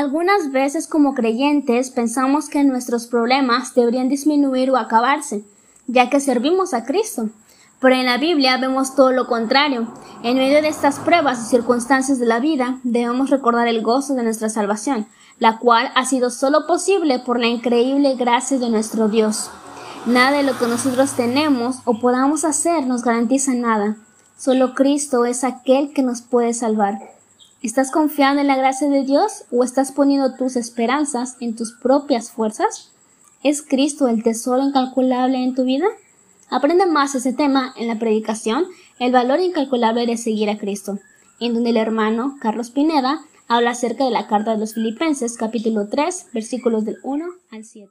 [0.00, 5.44] Algunas veces como creyentes pensamos que nuestros problemas deberían disminuir o acabarse,
[5.88, 7.28] ya que servimos a Cristo.
[7.80, 9.92] Pero en la Biblia vemos todo lo contrario.
[10.22, 14.22] En medio de estas pruebas y circunstancias de la vida, debemos recordar el gozo de
[14.22, 15.06] nuestra salvación,
[15.38, 19.50] la cual ha sido solo posible por la increíble gracia de nuestro Dios.
[20.06, 23.96] Nada de lo que nosotros tenemos o podamos hacer nos garantiza nada.
[24.38, 27.19] Solo Cristo es aquel que nos puede salvar.
[27.62, 32.30] ¿Estás confiando en la gracia de Dios o estás poniendo tus esperanzas en tus propias
[32.30, 32.90] fuerzas?
[33.42, 35.84] ¿Es Cristo el tesoro incalculable en tu vida?
[36.48, 38.64] Aprende más ese tema en la predicación
[38.98, 41.00] El valor incalculable de seguir a Cristo,
[41.38, 45.86] en donde el hermano Carlos Pineda habla acerca de la carta de los Filipenses, capítulo
[45.88, 47.90] 3, versículos del 1 al 7.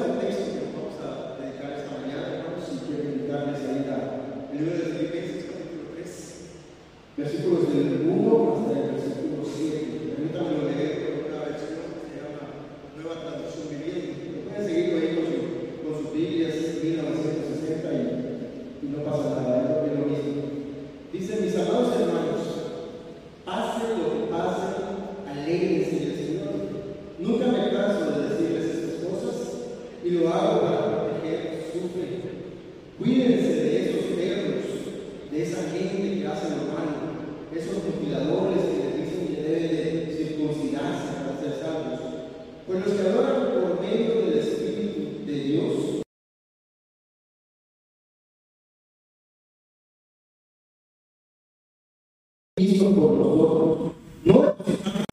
[54.23, 54.55] No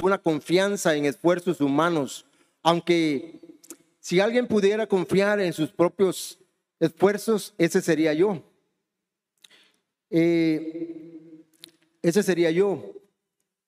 [0.03, 0.19] una
[0.51, 2.25] en esfuerzos humanos,
[2.63, 3.39] aunque
[4.01, 6.39] si alguien pudiera confiar en sus propios
[6.81, 8.43] esfuerzos, ese sería yo.
[10.11, 11.45] Eh,
[12.01, 12.95] ese sería yo.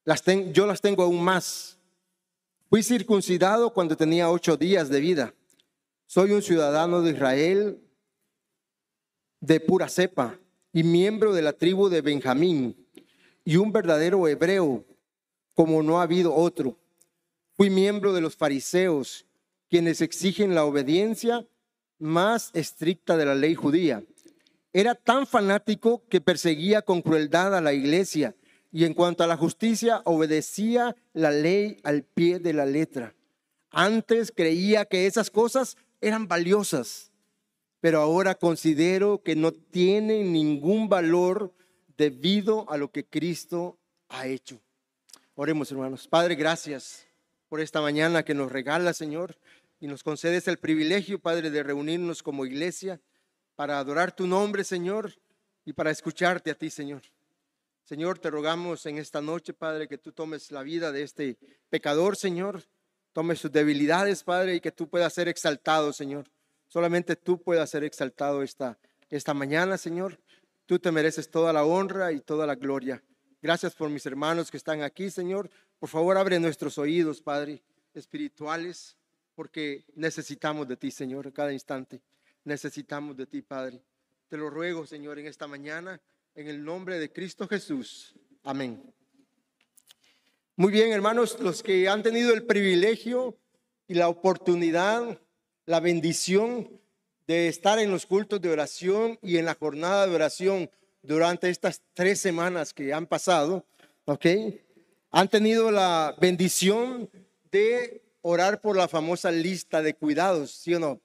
[0.05, 1.79] Las yo las tengo aún más.
[2.71, 5.35] Fui circuncidado cuando tenía ocho días de vida.
[6.07, 7.79] Soy un ciudadano de Israel
[9.41, 10.39] de pura cepa
[10.73, 12.87] y miembro de la tribu de Benjamín
[13.45, 14.85] y un verdadero hebreo,
[15.55, 16.79] como no ha habido otro.
[17.53, 19.27] Fui miembro de los fariseos,
[19.69, 21.47] quienes exigen la obediencia
[21.99, 24.03] más estricta de la ley judía.
[24.73, 28.35] Era tan fanático que perseguía con crueldad a la iglesia
[28.73, 33.15] y en cuanto a la justicia obedecía la ley al pie de la letra.
[33.71, 37.13] Antes creía que esas cosas eran valiosas,
[37.81, 41.53] pero ahora considero que no tienen ningún valor
[41.97, 43.79] debido a lo que Cristo
[44.09, 44.61] ha hecho.
[45.43, 46.07] Oremos, hermanos.
[46.07, 47.07] Padre, gracias
[47.49, 49.39] por esta mañana que nos regala, Señor,
[49.81, 53.01] y nos concedes el privilegio, Padre, de reunirnos como iglesia
[53.57, 55.15] para adorar tu nombre, Señor,
[55.65, 57.01] y para escucharte a ti, Señor.
[57.85, 61.39] Señor, te rogamos en esta noche, Padre, que tú tomes la vida de este
[61.71, 62.63] pecador, Señor,
[63.15, 66.27] tomes sus debilidades, Padre, y que tú puedas ser exaltado, Señor.
[66.69, 68.77] Solamente tú puedas ser exaltado esta,
[69.09, 70.21] esta mañana, Señor.
[70.67, 73.03] Tú te mereces toda la honra y toda la gloria.
[73.43, 75.49] Gracias por mis hermanos que están aquí, Señor.
[75.79, 77.63] Por favor, abre nuestros oídos, Padre,
[77.95, 78.99] espirituales,
[79.35, 82.03] porque necesitamos de ti, Señor, cada instante.
[82.45, 83.83] Necesitamos de ti, Padre.
[84.29, 85.99] Te lo ruego, Señor, en esta mañana,
[86.35, 88.15] en el nombre de Cristo Jesús.
[88.43, 88.83] Amén.
[90.57, 93.39] Muy bien, hermanos, los que han tenido el privilegio
[93.89, 95.19] y la oportunidad,
[95.65, 96.79] la bendición
[97.27, 100.71] de estar en los cultos de oración y en la jornada de oración
[101.03, 103.65] durante estas tres semanas que han pasado,
[104.05, 104.27] ¿ok?
[105.11, 107.11] Han tenido la bendición
[107.51, 111.01] de orar por la famosa lista de cuidados, ¿sí o no?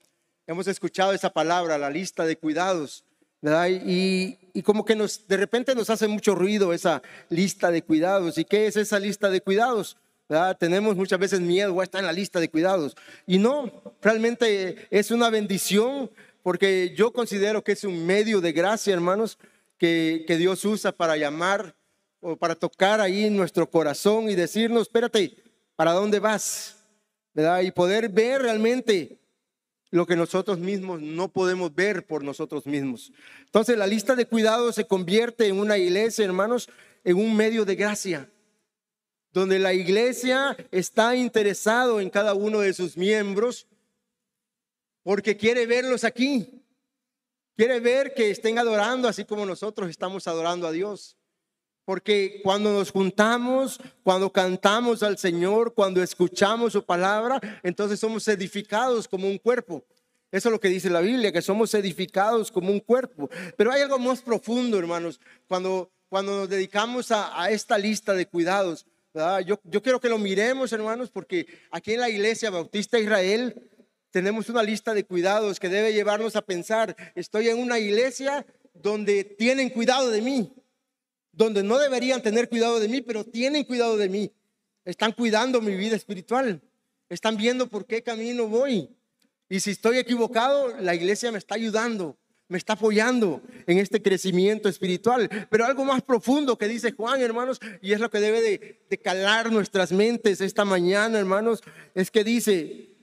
[0.47, 3.03] Hemos escuchado esa palabra, la lista de cuidados,
[3.41, 3.67] ¿verdad?
[3.69, 8.37] Y, y como que nos, de repente nos hace mucho ruido esa lista de cuidados.
[8.37, 9.97] ¿Y qué es esa lista de cuidados?
[10.59, 12.95] Tenemos muchas veces miedo, está en la lista de cuidados.
[13.27, 13.71] Y no,
[14.01, 16.09] realmente es una bendición
[16.41, 19.37] porque yo considero que es un medio de gracia, hermanos,
[19.77, 21.75] que, Dios usa para llamar
[22.19, 25.35] o para tocar ahí nuestro corazón y decirnos, espérate,
[25.75, 26.77] ¿para dónde vas?
[27.63, 29.19] Y poder ver realmente
[29.91, 33.11] lo que nosotros mismos no podemos ver por nosotros mismos.
[33.45, 36.69] Entonces la lista de cuidados se convierte en una iglesia, hermanos,
[37.03, 38.29] en un medio de gracia
[39.35, 43.67] donde la iglesia está interesado en cada uno de sus miembros
[45.03, 46.64] porque quiere verlos aquí.
[47.55, 51.17] Quiere ver que estén adorando así como nosotros estamos adorando a Dios.
[51.85, 59.07] Porque cuando nos juntamos, cuando cantamos al Señor, cuando escuchamos su palabra, entonces somos edificados
[59.07, 59.85] como un cuerpo.
[60.31, 63.29] Eso es lo que dice la Biblia, que somos edificados como un cuerpo.
[63.55, 68.85] Pero hay algo más profundo, hermanos, cuando, cuando nos dedicamos a, esta lista de cuidados.
[69.45, 73.69] Yo, yo quiero que lo miremos, hermanos, porque aquí en la iglesia Bautista Israel
[74.15, 79.25] tenemos una lista de cuidados que debe llevarnos a pensar, estoy en una iglesia donde
[79.25, 80.53] tienen cuidado de mí,
[81.33, 84.31] donde no deberían tener cuidado de mí, pero tienen cuidado de mí.
[84.85, 86.61] Están cuidando mi vida espiritual.
[87.09, 88.89] Están viendo por qué camino voy.
[89.49, 92.15] Y si estoy equivocado, la iglesia me está ayudando,
[92.47, 95.29] me está apoyando en este crecimiento espiritual.
[95.49, 99.51] Pero algo más profundo que dice Juan, hermanos, y es lo que debe de, calar
[99.51, 101.61] nuestras mentes esta mañana, hermanos,
[101.93, 102.94] es que dice,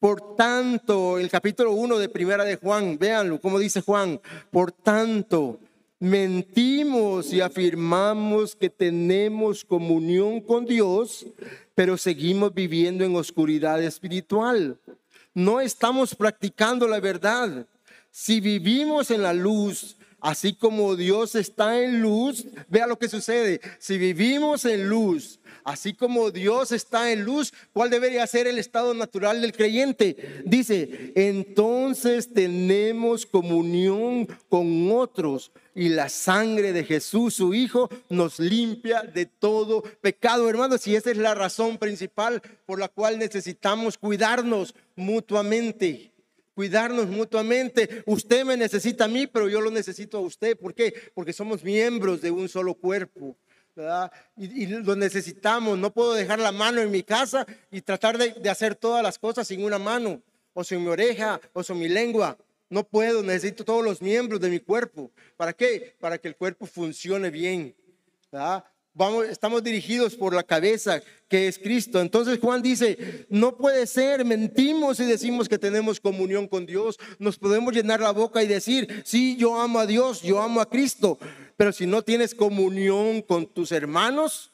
[0.00, 4.20] por tanto, el capítulo 1 de Primera de Juan, véanlo, como dice Juan,
[4.50, 5.60] por tanto,
[6.00, 11.26] mentimos y afirmamos que tenemos comunión con Dios,
[11.74, 14.78] pero seguimos viviendo en oscuridad espiritual
[15.34, 17.66] no estamos practicando la verdad.
[18.10, 23.60] Si vivimos en la luz, así como Dios está en luz, vea lo que sucede.
[23.78, 28.94] Si vivimos en luz, así como Dios está en luz, ¿cuál debería ser el estado
[28.94, 30.42] natural del creyente?
[30.44, 39.02] Dice, entonces tenemos comunión con otros y la sangre de Jesús, su Hijo, nos limpia
[39.02, 40.86] de todo pecado, hermanos.
[40.86, 46.12] Y esa es la razón principal por la cual necesitamos cuidarnos mutuamente.
[46.54, 48.02] Cuidarnos mutuamente.
[48.04, 50.58] Usted me necesita a mí, pero yo lo necesito a usted.
[50.58, 50.92] ¿Por qué?
[51.14, 53.36] Porque somos miembros de un solo cuerpo.
[54.36, 55.78] Y, lo necesitamos.
[55.78, 59.18] No puedo dejar la mano en mi casa y tratar de, de hacer todas las
[59.18, 60.20] cosas sin una mano,
[60.52, 62.36] o sin mi oreja, o sin mi lengua.
[62.68, 65.10] No puedo, necesito todos los miembros de mi cuerpo.
[65.36, 65.96] ¿Para qué?
[65.98, 67.74] Para que el cuerpo funcione bien.
[68.92, 72.00] Vamos, estamos dirigidos por la cabeza que es Cristo.
[72.00, 76.98] Entonces Juan dice, no puede ser, mentimos y decimos que tenemos comunión con Dios.
[77.18, 80.68] Nos podemos llenar la boca y decir, sí, yo amo a Dios, yo amo a
[80.68, 81.18] Cristo.
[81.56, 84.50] Pero si no tienes comunión con tus hermanos,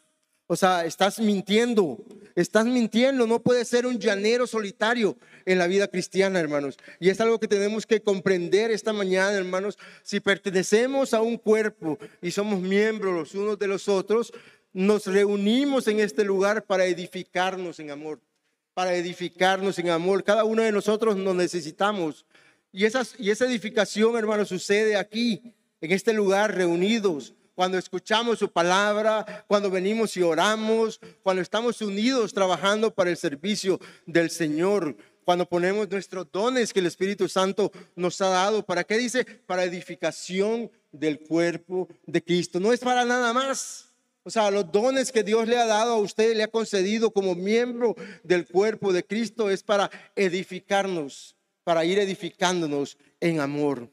[0.49, 1.99] o sea, estás mintiendo,
[2.37, 6.77] estás mintiendo, no puedes ser un llanero solitario en la vida cristiana, hermanos.
[7.01, 9.77] Y es algo que tenemos que comprender esta mañana, hermanos.
[10.03, 14.33] Si pertenecemos a un cuerpo y somos miembros los unos de los otros,
[14.73, 18.21] nos reunimos en este lugar para edificarnos en amor,
[18.75, 20.23] para edificarnos en amor.
[20.23, 22.27] Cada uno de nosotros nos necesitamos.
[22.71, 28.53] Y, esas, y esa edificación, hermanos, sucede aquí, en este lugar, reunidos cuando escuchamos su
[28.53, 34.95] palabra, cuando venimos y oramos, cuando estamos unidos trabajando para el servicio del Señor,
[35.25, 38.63] cuando ponemos nuestros dones que el Espíritu Santo nos ha dado.
[38.63, 39.25] ¿Para qué dice?
[39.25, 42.61] Para edificación del cuerpo de Cristo.
[42.61, 43.89] No es para nada más.
[44.23, 47.35] O sea, los dones que Dios le ha dado a usted, le ha concedido como
[47.35, 53.89] miembro del cuerpo de Cristo, es para edificarnos, para ir edificándonos en amor.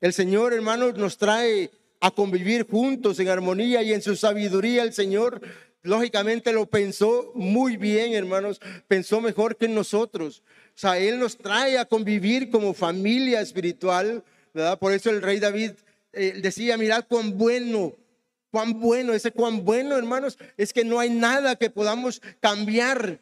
[0.00, 4.92] El Señor, hermanos, nos trae a convivir juntos en armonía y en su sabiduría el
[4.92, 5.40] Señor
[5.82, 10.42] lógicamente lo pensó muy bien, hermanos, pensó mejor que nosotros.
[10.68, 14.22] O sea, Él nos trae a convivir como familia espiritual,
[14.54, 14.78] ¿verdad?
[14.78, 15.72] Por eso el rey David
[16.12, 17.94] eh, decía, mirad cuán bueno,
[18.50, 23.20] cuán bueno, ese cuán bueno, hermanos, es que no hay nada que podamos cambiar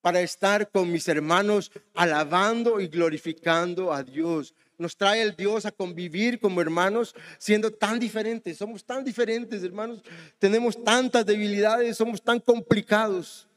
[0.00, 5.72] para estar con mis hermanos alabando y glorificando a Dios nos trae el Dios a
[5.72, 8.58] convivir como hermanos, siendo tan diferentes.
[8.58, 10.02] Somos tan diferentes, hermanos.
[10.38, 13.48] Tenemos tantas debilidades, somos tan complicados.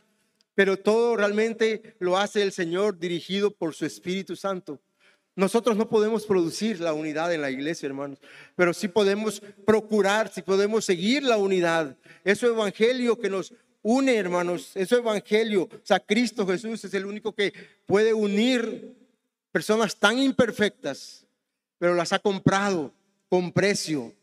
[0.56, 4.80] Pero todo realmente lo hace el Señor dirigido por su Espíritu Santo.
[5.36, 8.20] Nosotros no podemos producir la unidad en la iglesia, hermanos,
[8.58, 11.96] pero sí podemos procurar, sí podemos seguir la unidad.
[12.26, 17.34] Ese evangelio que nos une, hermanos, ese evangelio, o sea, Cristo Jesús es el único
[17.34, 17.54] que
[17.86, 18.99] puede unir
[19.52, 21.26] personas tan imperfectas,
[21.78, 22.94] pero las ha comprado
[23.30, 24.14] con precio,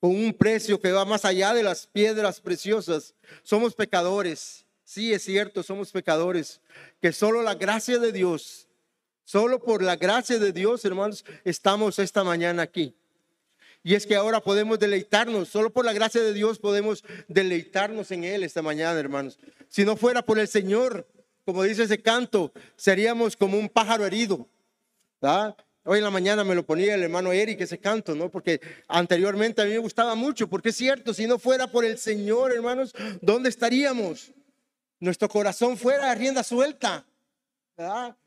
[0.00, 3.14] con un precio que va más allá de las piedras preciosas.
[3.42, 6.60] Somos pecadores, sí es cierto, somos pecadores,
[7.00, 8.68] que solo la gracia de Dios,
[9.24, 12.94] solo por la gracia de Dios, hermanos, estamos esta mañana aquí.
[13.82, 18.24] Y es que ahora podemos deleitarnos, solo por la gracia de Dios podemos deleitarnos en
[18.24, 19.38] Él esta mañana, hermanos.
[19.68, 21.06] Si no fuera por el Señor,
[21.46, 24.46] como dice ese canto, seríamos como un pájaro herido
[25.84, 28.30] Hoy en la mañana me lo ponía el hermano Eric ese canto, ¿no?
[28.30, 31.98] Porque anteriormente a mí me gustaba mucho, porque es cierto, si no fuera por el
[31.98, 34.32] Señor, hermanos, ¿dónde estaríamos?
[34.98, 37.06] Nuestro corazón fuera a rienda suelta,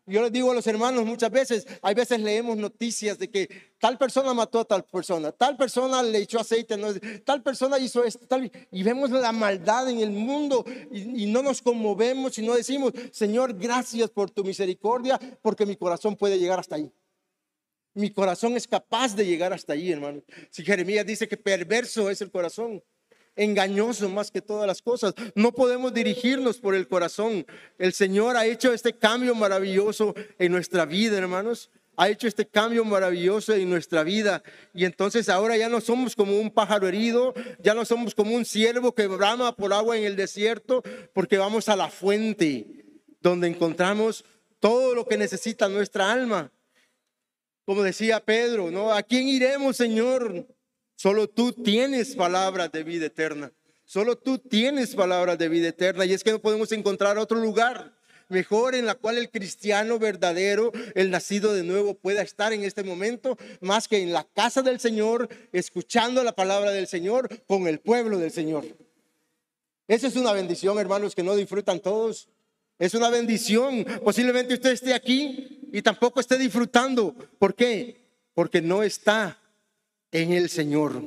[0.05, 3.98] Yo les digo a los hermanos muchas veces, hay veces leemos noticias de que tal
[3.98, 6.75] persona mató a tal persona, tal persona le echó aceite,
[7.24, 11.41] tal persona hizo esto, tal, y vemos la maldad en el mundo y, y no
[11.41, 16.60] nos conmovemos y no decimos, Señor, gracias por tu misericordia, porque mi corazón puede llegar
[16.60, 16.91] hasta ahí.
[17.95, 20.24] Mi corazón es capaz de llegar hasta ahí, hermano.
[20.50, 22.83] Si Jeremías dice que perverso es el corazón,
[23.35, 25.13] engañoso más que todas las cosas.
[25.35, 27.45] No podemos dirigirnos por el corazón.
[27.77, 31.69] El Señor ha hecho este cambio maravilloso en nuestra vida, hermanos.
[31.95, 34.41] Ha hecho este cambio maravilloso en nuestra vida.
[34.73, 38.45] Y entonces ahora ya no somos como un pájaro herido, ya no somos como un
[38.45, 40.81] ciervo que brama por agua en el desierto,
[41.13, 42.65] porque vamos a la fuente
[43.21, 44.25] donde encontramos
[44.59, 46.51] todo lo que necesita nuestra alma.
[47.65, 48.91] Como decía Pedro, ¿no?
[48.91, 50.47] ¿A quién iremos, Señor?
[51.03, 53.51] Solo tú tienes palabras de vida eterna.
[53.83, 56.05] Solo tú tienes palabras de vida eterna.
[56.05, 57.93] Y es que no podemos encontrar otro lugar
[58.29, 62.86] mejor en la cual el cristiano verdadero, el nacido de nuevo, pueda estar en este
[62.86, 67.81] momento, más que en la casa del Señor, escuchando la palabra del Señor con el
[67.81, 68.63] pueblo del Señor.
[69.89, 72.29] Esa es una bendición, hermanos, que no disfrutan todos.
[72.79, 73.86] Es una bendición.
[74.05, 77.13] Posiblemente usted esté aquí y tampoco esté disfrutando.
[77.39, 78.07] ¿Por qué?
[78.33, 79.42] Porque no está
[80.13, 81.03] en el Señor.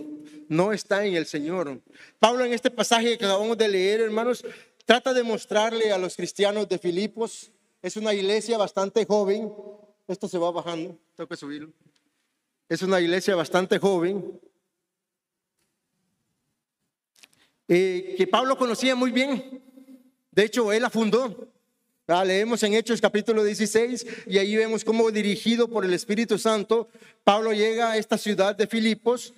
[0.49, 1.81] No está en el Señor.
[2.19, 4.45] Pablo en este pasaje que acabamos de leer, hermanos,
[4.85, 7.51] trata de mostrarle a los cristianos de Filipos,
[7.83, 9.53] es una iglesia bastante joven,
[10.07, 11.73] esto se va bajando, tengo que subirlo.
[12.69, 14.41] Es una iglesia bastante joven,
[17.69, 19.63] eh, que Pablo conocía muy bien.
[20.31, 21.49] De hecho, él la fundó.
[22.09, 26.89] Ah, leemos en Hechos capítulo 16 y ahí vemos cómo dirigido por el Espíritu Santo,
[27.25, 29.35] Pablo llega a esta ciudad de Filipos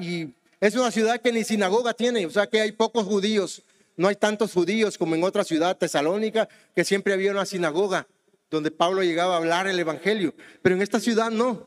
[0.00, 3.62] y es una ciudad que ni sinagoga tiene, o sea que hay pocos judíos,
[3.96, 8.08] no hay tantos judíos como en otra ciudad, Tesalónica, que siempre había una sinagoga
[8.50, 11.64] donde Pablo llegaba a hablar el Evangelio, pero en esta ciudad no.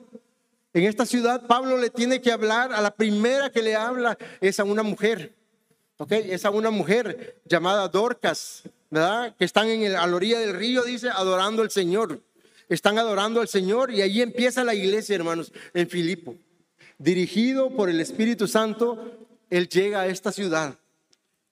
[0.74, 4.60] En esta ciudad Pablo le tiene que hablar, a la primera que le habla es
[4.60, 5.34] a una mujer,
[5.96, 6.12] ¿ok?
[6.12, 8.63] Es a una mujer llamada Dorcas.
[8.91, 9.36] ¿Verdad?
[9.38, 12.21] Que están en a la orilla del río, dice, adorando al Señor.
[12.69, 16.36] Están adorando al Señor y ahí empieza la iglesia, hermanos, en Filipo.
[17.00, 19.17] Dirigido por el Espíritu Santo,
[19.50, 20.77] Él llega a esta ciudad.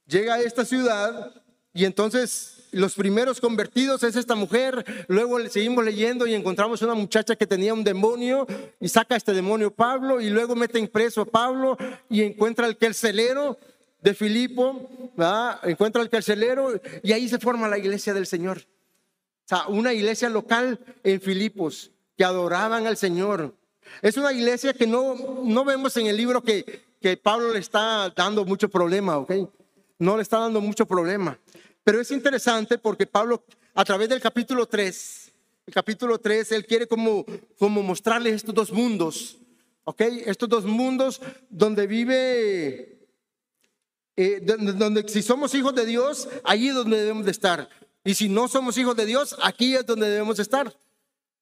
[0.06, 1.34] Llega a esta ciudad
[1.74, 4.86] y entonces los primeros convertidos es esta mujer.
[5.08, 8.46] Luego le seguimos leyendo y encontramos una muchacha que tenía un demonio
[8.80, 11.78] y saca a este demonio Pablo y luego mete en preso a Pablo
[12.10, 13.58] y encuentra el carcelero
[14.02, 14.90] de Filipo,
[15.64, 18.60] encuentra el carcelero y ahí se forma la iglesia del Señor.
[18.60, 23.56] O sea, una iglesia local en Filipos que adoraban al Señor.
[24.02, 28.10] Es una iglesia que no, no vemos en el libro que, que Pablo le está
[28.16, 29.32] dando mucho problema, ¿ok?
[29.98, 31.38] No le está dando mucho problema.
[31.84, 35.32] Pero es interesante porque Pablo, a través del capítulo 3,
[35.66, 37.26] el capítulo 3, él quiere como,
[37.58, 39.38] como mostrarle estos dos mundos,
[39.84, 40.02] ¿ok?
[40.26, 42.99] Estos dos mundos donde vive
[44.22, 47.70] eh, donde, si somos hijos de Dios, allí es donde debemos de estar.
[48.04, 50.76] Y si no somos hijos de Dios, aquí es donde debemos estar.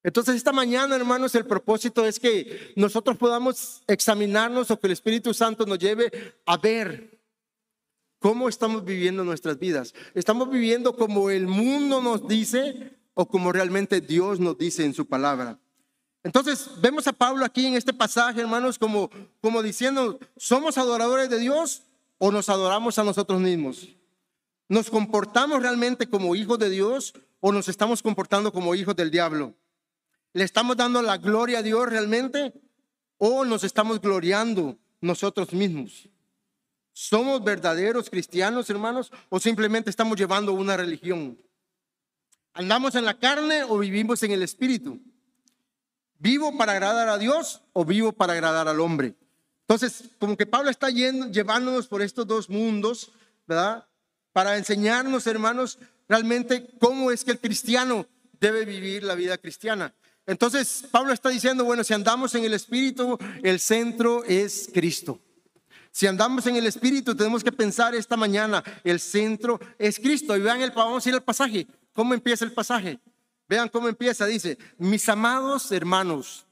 [0.04, 5.34] Entonces esta mañana, hermanos, el propósito es que nosotros podamos examinarnos o que el Espíritu
[5.34, 7.20] Santo nos lleve a ver
[8.20, 9.96] cómo estamos viviendo nuestras vidas.
[10.14, 15.08] ¿Estamos viviendo como el mundo nos dice o como realmente Dios nos dice en su
[15.08, 15.58] palabra?
[16.22, 19.10] Entonces vemos a Pablo aquí en este pasaje, hermanos, como,
[19.42, 21.87] como diciendo, ¿somos adoradores de Dios
[22.18, 23.88] o nos adoramos a nosotros mismos?
[24.70, 29.56] ¿Nos comportamos realmente como hijos de Dios o nos estamos comportando como hijos del diablo?
[30.34, 32.54] ¿Le estamos dando la gloria a Dios realmente
[33.18, 36.10] o nos estamos gloriando nosotros mismos?
[36.92, 41.40] ¿Somos verdaderos cristianos, hermanos, o simplemente estamos llevando una religión?
[42.54, 45.00] ¿Andamos en la carne o vivimos en el espíritu?
[46.18, 49.16] ¿Vivo para agradar a Dios o vivo para agradar al hombre?
[49.70, 53.12] Entonces, como que Pablo está llevándonos por estos dos mundos,
[53.46, 53.86] ¿verdad?
[54.32, 58.08] Para enseñarnos, hermanos, realmente cómo es que el cristiano
[58.40, 59.94] debe vivir la vida cristiana.
[60.26, 65.20] Entonces, Pablo está diciendo, bueno, si andamos en el Espíritu, el centro es Cristo.
[65.92, 70.38] Si andamos en el Espíritu, tenemos que pensar esta mañana, el centro es Cristo.
[70.38, 71.68] Y vean, el, vamos a ir al pasaje.
[71.92, 73.00] ¿Cómo empieza el pasaje?
[73.50, 74.26] Vean cómo empieza.
[74.28, 76.47] Dice, mis amados hermanos,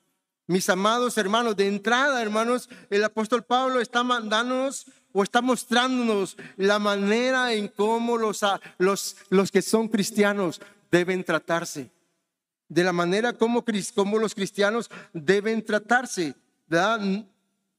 [0.47, 6.77] mis amados hermanos, de entrada, hermanos, el apóstol Pablo está mandándonos o está mostrándonos la
[6.77, 8.41] manera en cómo los,
[8.77, 10.61] los, los que son cristianos
[10.91, 11.89] deben tratarse.
[12.67, 13.63] De la manera como,
[14.19, 16.35] los cristianos deben tratarse.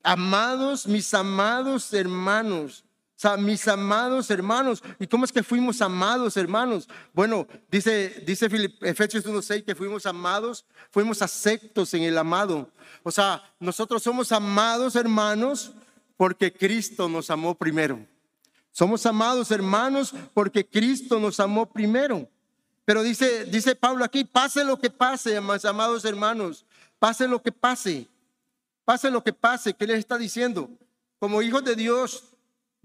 [0.03, 2.86] Amados, mis amados hermanos,
[3.39, 4.83] mis amados hermanos.
[4.99, 6.89] ¿Y cómo es que fuimos amados hermanos?
[7.13, 8.47] Bueno, dice, dice
[8.83, 12.69] Efesios 1.6 que fuimos amados, fuimos aceptos en el amado.
[13.03, 15.73] O sea, nosotros somos amados hermanos
[16.17, 17.99] porque Cristo nos amó primero.
[18.71, 22.29] Somos amados hermanos porque Cristo nos amó primero.
[22.85, 26.65] Pero dice, dice Pablo aquí, pase lo que pase, amados hermanos,
[26.99, 28.07] pase lo que pase,
[28.85, 30.71] pase lo que pase, ¿qué les está diciendo?
[31.19, 32.36] Como hijos de Dios,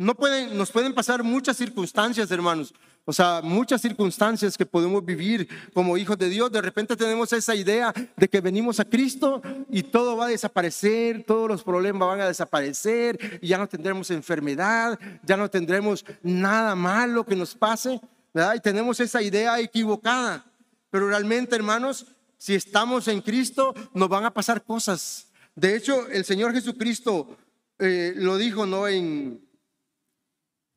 [0.01, 2.73] no pueden, nos pueden pasar muchas circunstancias, hermanos.
[3.05, 6.51] O sea, muchas circunstancias que podemos vivir como hijos de Dios.
[6.51, 11.23] De repente tenemos esa idea de que venimos a Cristo y todo va a desaparecer,
[11.23, 16.75] todos los problemas van a desaparecer, y ya no tendremos enfermedad, ya no tendremos nada
[16.75, 18.01] malo que nos pase,
[18.33, 18.55] ¿verdad?
[18.55, 20.43] Y tenemos esa idea equivocada.
[20.89, 25.27] Pero realmente, hermanos, si estamos en Cristo, nos van a pasar cosas.
[25.55, 27.37] De hecho, el Señor Jesucristo
[27.77, 28.87] eh, lo dijo, ¿no?
[28.87, 29.50] En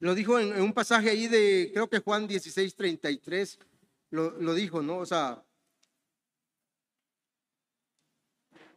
[0.01, 3.59] lo dijo en, un pasaje ahí de, creo que Juan 16, 33,
[4.11, 4.99] lo, lo dijo, ¿no?
[4.99, 5.43] O sea,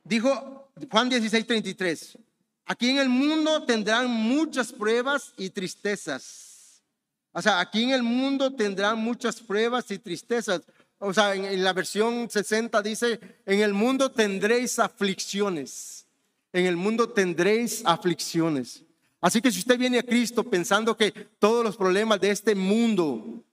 [0.03, 2.17] dijo Juan 16, 33,
[2.65, 6.83] aquí en el mundo tendrán muchas pruebas y tristezas.
[7.31, 10.61] O sea, aquí en el mundo tendrán muchas pruebas y tristezas.
[10.97, 16.07] O sea, en, en, la versión 60 dice, en el mundo tendréis aflicciones.
[16.51, 18.86] En el mundo tendréis aflicciones.
[19.19, 23.43] Así que si usted viene a Cristo pensando que todos los problemas de este mundo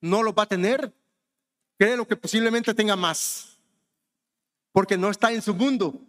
[0.00, 0.92] no los va a tener,
[1.96, 3.58] lo que posiblemente tenga más.
[4.72, 6.00] Porque no está en su mundo.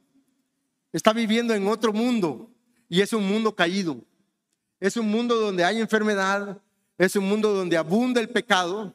[0.92, 2.50] Está viviendo en otro mundo.
[2.88, 3.98] Y es un mundo caído.
[4.80, 6.62] Es un mundo donde hay enfermedad.
[6.98, 8.94] Es un mundo donde abunda el pecado.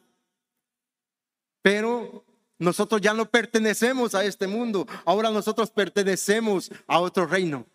[1.61, 2.23] Pero
[2.57, 4.87] nosotros ya no pertenecemos a este mundo.
[5.05, 7.65] Ahora nosotros pertenecemos a otro reino.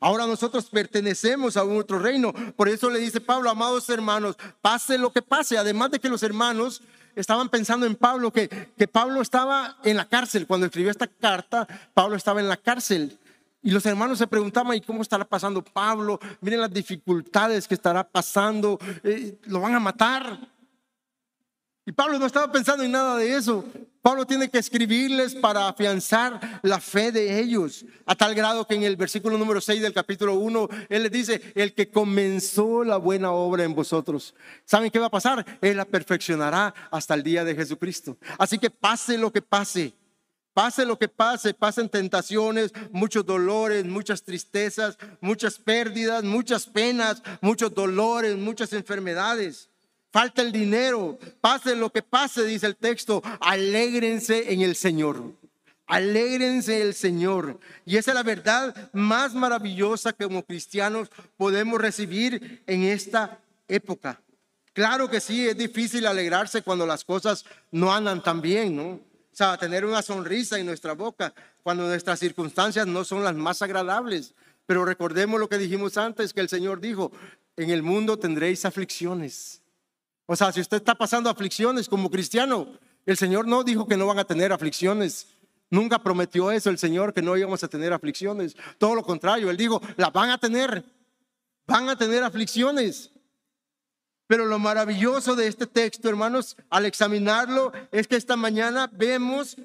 [0.00, 2.32] Ahora nosotros pertenecemos a otro reino.
[2.54, 5.56] Por eso le dice Pablo, amados hermanos, pase lo que pase.
[5.56, 6.82] Además de que los hermanos
[7.14, 10.46] estaban pensando en Pablo, que, que Pablo estaba en la cárcel.
[10.46, 13.18] Cuando escribió esta carta, Pablo estaba en la cárcel.
[13.62, 16.20] Y los hermanos se preguntaban, ¿y cómo estará pasando Pablo?
[16.40, 18.78] Miren las dificultades que estará pasando.
[19.02, 20.38] Eh, ¿Lo van a matar?
[21.88, 23.64] Y Pablo no estaba pensando en nada de eso.
[24.02, 28.82] Pablo tiene que escribirles para afianzar la fe de ellos, a tal grado que en
[28.82, 33.30] el versículo número 6 del capítulo 1, él les dice, el que comenzó la buena
[33.30, 34.34] obra en vosotros,
[34.64, 35.44] ¿saben qué va a pasar?
[35.60, 38.16] Él la perfeccionará hasta el día de Jesucristo.
[38.36, 39.94] Así que pase lo que pase.
[40.54, 47.74] Pase lo que pase, pasen tentaciones, muchos dolores, muchas tristezas, muchas pérdidas, muchas penas, muchos
[47.74, 49.68] dolores, muchas enfermedades
[50.16, 55.34] falta el dinero, pase lo que pase, dice el texto, alégrense en el Señor.
[55.86, 57.60] Alégrense el Señor.
[57.84, 64.18] Y esa es la verdad más maravillosa que como cristianos podemos recibir en esta época.
[64.72, 68.88] Claro que sí, es difícil alegrarse cuando las cosas no andan tan bien, ¿no?
[68.92, 69.00] O
[69.32, 74.32] sea, tener una sonrisa en nuestra boca cuando nuestras circunstancias no son las más agradables.
[74.64, 77.12] Pero recordemos lo que dijimos antes, que el Señor dijo,
[77.58, 79.60] en el mundo tendréis aflicciones.
[80.26, 82.68] O sea, si usted está pasando aflicciones como cristiano,
[83.06, 85.28] el Señor no dijo que no van a tener aflicciones.
[85.70, 88.56] Nunca prometió eso el Señor, que no íbamos a tener aflicciones.
[88.78, 90.84] Todo lo contrario, Él dijo, las van a tener.
[91.66, 93.12] Van a tener aflicciones.
[94.26, 99.56] Pero lo maravilloso de este texto, hermanos, al examinarlo, es que esta mañana vemos,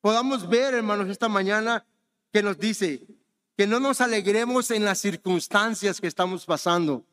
[0.00, 1.84] podamos ver, hermanos, esta mañana
[2.32, 3.06] que nos dice
[3.56, 7.04] que no nos alegremos en las circunstancias que estamos pasando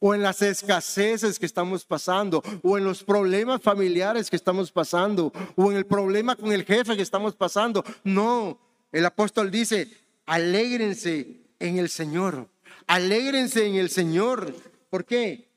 [0.00, 5.32] o en las escaseces que estamos pasando, o en los problemas familiares que estamos pasando,
[5.54, 7.84] o en el problema con el jefe que estamos pasando.
[8.02, 8.58] No,
[8.90, 9.88] el apóstol dice,
[10.26, 12.48] alégrense en el Señor,
[12.86, 14.54] alégrense en el Señor.
[14.88, 15.50] ¿Por qué?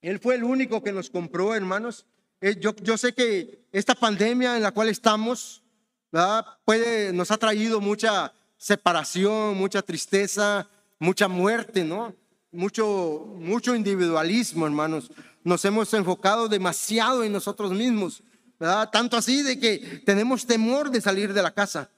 [0.00, 2.06] Él fue el único que nos compró, hermanos.
[2.40, 5.62] Eh, yo, yo sé que esta pandemia en la cual estamos,
[6.12, 10.68] nos ha traído mucha separación, mucha tristeza,
[10.98, 12.14] mucha muerte, ¿no?
[12.52, 15.10] Mucho, mucho individualismo, hermanos.
[15.44, 18.22] Nos hemos enfocado demasiado en nosotros mismos,
[18.58, 18.90] ¿verdad?
[18.90, 21.90] Tanto así de que tenemos temor de salir de la casa,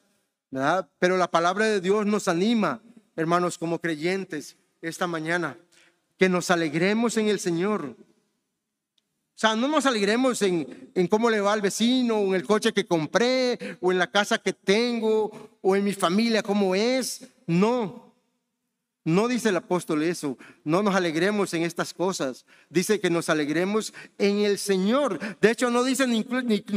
[0.51, 0.89] ¿verdad?
[0.99, 2.83] Pero la palabra de Dios nos anima,
[3.17, 5.57] hermanos, como creyentes, esta mañana,
[6.19, 7.97] que nos alegremos en el Señor.
[9.35, 12.47] O sea, no nos alegremos en, en, cómo le va al vecino, o en el
[12.47, 17.27] coche que compré, o en la casa que tengo, o en mi familia cómo es.
[17.47, 18.12] No,
[19.05, 23.93] No dice el apóstol eso, no nos alegremos en estas cosas, dice que nos alegremos
[24.17, 25.19] en el Señor.
[25.41, 26.25] De hecho, no dice ni,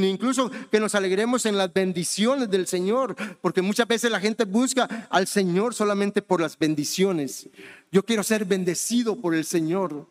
[0.10, 5.08] incluso que nos alegremos en las bendiciones del Señor, porque muchas veces la gente busca
[5.12, 7.48] al Señor solamente por las bendiciones.
[7.92, 10.08] Yo quiero ser bendecido por el Señor.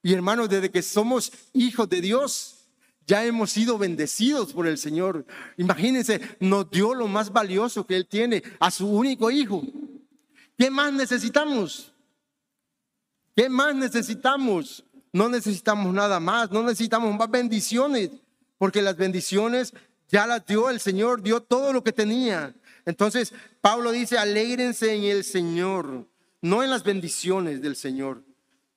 [0.00, 2.62] Y hermanos, desde que somos hijos de Dios,
[3.04, 5.26] ya hemos sido bendecidos por el Señor.
[5.56, 9.64] Imagínense, nos dio lo más valioso que Él tiene, a su único hijo.
[10.56, 11.92] ¿Qué más necesitamos?
[13.34, 14.84] ¿Qué más necesitamos?
[15.12, 18.10] No necesitamos nada más, no necesitamos más bendiciones,
[18.58, 19.74] porque las bendiciones
[20.08, 22.54] ya las dio el Señor, dio todo lo que tenía.
[22.84, 26.06] Entonces, Pablo dice, alégrense en el Señor,
[26.40, 28.22] no en las bendiciones del Señor.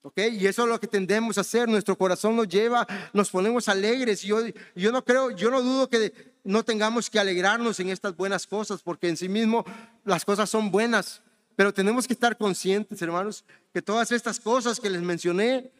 [0.02, 0.18] ¿Ok?
[0.32, 1.68] Y eso es lo que tendemos a hacer.
[1.68, 4.22] Nuestro corazón nos lleva, nos ponemos alegres.
[4.22, 4.38] Yo,
[4.76, 8.82] yo no creo, yo no dudo que no tengamos que alegrarnos en estas buenas cosas,
[8.82, 9.64] porque en sí mismo
[10.04, 11.22] las cosas son buenas.
[11.56, 15.72] Pero tenemos que estar conscientes, hermanos, que todas estas cosas que les mencioné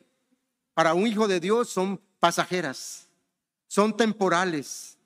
[0.74, 3.06] para un hijo de Dios son pasajeras,
[3.68, 4.96] son temporales.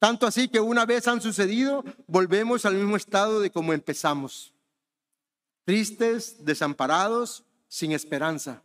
[0.00, 4.52] Tanto así que una vez han sucedido, volvemos al mismo estado de como empezamos.
[5.64, 8.62] Tristes, desamparados, sin esperanza.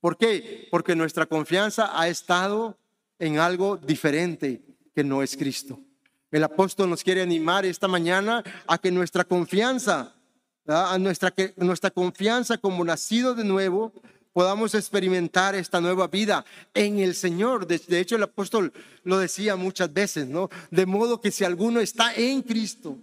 [0.00, 0.68] ¿Por qué?
[0.70, 2.78] Porque nuestra confianza ha estado
[3.18, 4.62] en algo diferente
[4.94, 5.80] que no es Cristo.
[6.30, 10.14] El apóstol nos quiere animar esta mañana a que nuestra confianza
[10.68, 13.92] a nuestra, nuestra confianza como nacido de nuevo,
[14.34, 17.66] podamos experimentar esta nueva vida en el Señor.
[17.66, 20.50] De, hecho, el apóstol lo decía muchas veces, ¿no?
[20.70, 22.98] De modo que si alguno está en Cristo,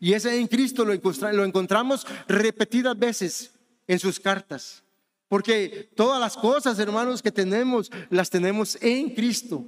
[0.00, 0.92] y ese en Cristo lo,
[1.32, 3.52] lo encontramos repetidas veces
[3.86, 4.82] en sus cartas,
[5.28, 9.64] porque todas las cosas, hermanos, que tenemos, las tenemos en Cristo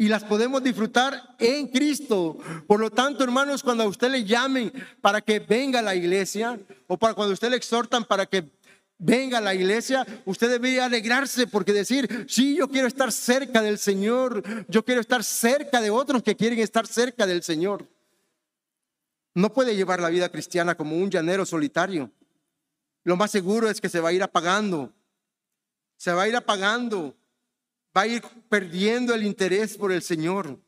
[0.00, 2.38] y las podemos disfrutar en Cristo.
[2.68, 6.58] Por lo tanto, hermanos, cuando a usted le llamen para que venga a la iglesia
[6.86, 8.48] o para cuando usted le exhortan para que
[8.96, 13.76] venga a la iglesia, usted debería alegrarse porque decir, sí, yo quiero estar cerca del
[13.78, 17.84] Señor, yo quiero estar cerca de otros que quieren estar cerca del Señor.
[19.34, 22.12] No puede llevar la vida cristiana como un llanero solitario.
[23.02, 24.92] Lo más seguro es que se va a ir apagando.
[25.96, 27.17] Se va a ir apagando
[27.96, 30.60] va a ir perdiendo el interés por el Señor.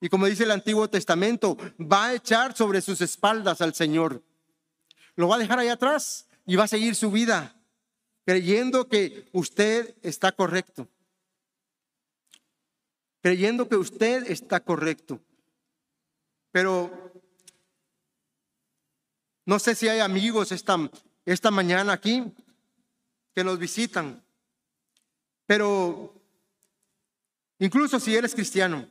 [0.00, 4.22] Y como dice el Antiguo Testamento, va a echar sobre sus espaldas al Señor.
[5.16, 7.54] Lo va a dejar ahí atrás y va a seguir su vida
[8.28, 10.86] creyendo que usted está correcto.
[13.22, 15.18] Creyendo que usted está correcto.
[16.52, 17.10] Pero
[19.46, 20.76] no sé si hay amigos esta,
[21.24, 22.22] esta mañana aquí
[23.34, 24.22] que nos visitan
[25.48, 26.12] pero
[27.58, 28.86] incluso si eres cristiano,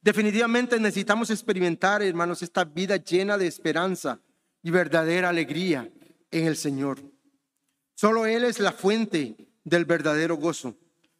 [0.00, 4.18] definitivamente necesitamos experimentar, hermanos, esta vida llena de esperanza
[4.62, 5.92] y verdadera alegría
[6.30, 7.02] en el Señor.
[7.96, 10.74] Solo Él es la fuente del verdadero gozo.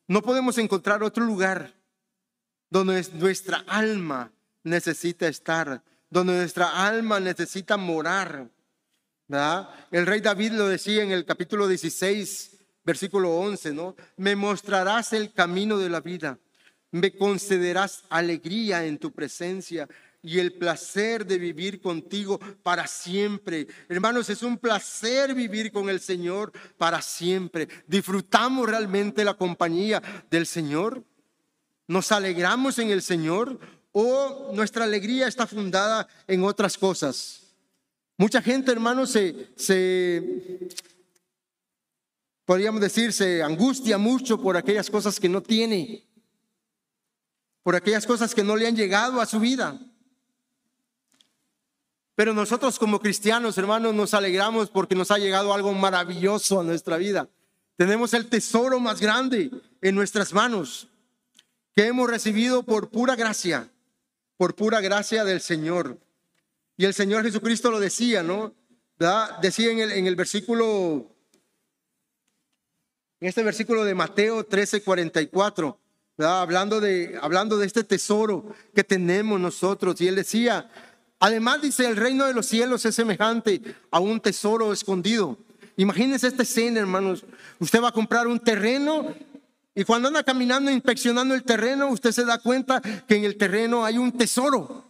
[0.07, 1.75] No podemos encontrar otro lugar
[2.71, 8.49] donde nuestra alma necesita estar, donde nuestra alma necesita morar.
[9.91, 12.58] El rey David lo decía en el capítulo 16
[12.89, 13.95] versículo 11, ¿no?
[14.17, 16.39] Me mostrarás el camino de la vida,
[16.91, 19.87] me concederás alegría en tu presencia
[20.23, 23.67] y el placer de vivir contigo para siempre.
[23.91, 27.69] Hermanos, es un placer vivir con el Señor para siempre.
[27.87, 31.05] ¿Disfrutamos realmente la compañía del Señor?
[31.89, 33.61] ¿Nos alegramos en el Señor
[33.93, 37.43] o nuestra alegría está fundada en otras cosas?
[38.17, 40.71] Mucha gente, hermanos, se, se
[42.49, 46.09] podríamos decir, se angustia mucho por aquellas cosas que no tiene,
[47.63, 49.79] por aquellas cosas que no le han llegado a su vida.
[52.15, 56.97] Pero nosotros como cristianos, hermanos, nos alegramos porque nos ha llegado algo maravilloso a nuestra
[56.97, 57.29] vida.
[57.77, 59.51] Tenemos el tesoro más grande
[59.83, 60.89] en nuestras manos
[61.77, 63.69] que hemos recibido por pura gracia,
[64.39, 65.99] por pura gracia del Señor.
[66.79, 68.55] Y el Señor Jesucristo lo decía, ¿no?
[69.43, 71.18] Decía en el, en el versículo
[73.21, 75.79] en este versículo de Mateo 13, 44,
[76.19, 80.01] hablando de, hablando de este tesoro que tenemos nosotros.
[80.01, 80.71] Y él decía,
[81.19, 85.37] además dice, el reino de los cielos es semejante a un tesoro escondido.
[85.77, 87.25] Imagínense esta escena, hermanos.
[87.59, 89.15] Usted va a comprar un terreno
[89.75, 93.85] y cuando anda caminando, inspeccionando el terreno, usted se da cuenta que en el terreno
[93.85, 94.85] hay un tesoro.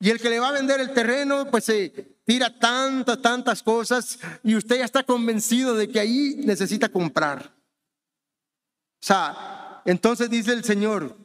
[0.00, 4.18] Y el que le va a vender el terreno, pues se tira tantas, tantas cosas
[4.42, 7.54] y usted ya está convencido de que ahí necesita comprar.
[9.00, 11.16] O sea, entonces dice el Señor,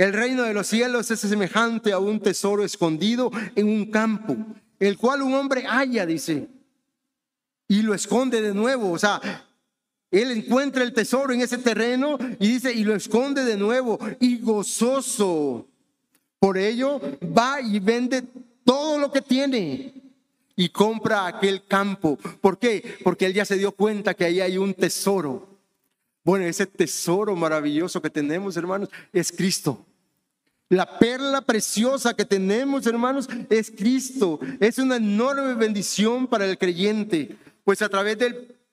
[0.00, 4.34] El reino de los cielos es semejante a un tesoro escondido en un campo,
[4.78, 6.48] el cual un hombre halla, dice,
[7.68, 8.92] y lo esconde de nuevo.
[8.92, 9.20] O sea,
[10.10, 14.38] él encuentra el tesoro en ese terreno y dice, y lo esconde de nuevo, y
[14.38, 15.68] gozoso.
[16.38, 16.98] Por ello
[17.36, 18.24] va y vende
[18.64, 19.94] todo lo que tiene
[20.56, 22.18] y compra aquel campo.
[22.40, 22.98] ¿Por qué?
[23.02, 25.48] Porque él ya se dio cuenta que ahí hay un tesoro.
[26.22, 29.86] Bueno, ese tesoro maravilloso que tenemos, hermanos, es Cristo.
[30.70, 34.38] La perla preciosa que tenemos, hermanos, es Cristo.
[34.60, 38.16] Es una enorme bendición para el creyente, pues a través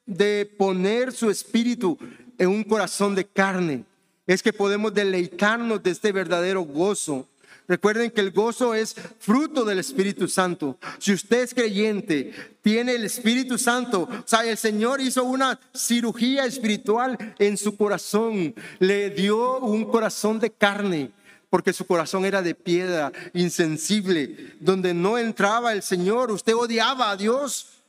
[0.06, 1.98] de, poner su espíritu
[2.38, 3.84] en un corazón de carne,
[4.28, 7.28] es que podemos deleitarnos de este verdadero gozo.
[7.68, 10.78] Recuerden que el gozo es fruto del Espíritu Santo.
[11.00, 16.46] Si usted es creyente, tiene el Espíritu Santo, o sea, el Señor hizo una cirugía
[16.46, 21.12] espiritual en su corazón, le dio un corazón de carne
[21.50, 26.32] porque su corazón era de piedra, insensible, donde no entraba el Señor.
[26.32, 27.84] Usted odiaba a Dios.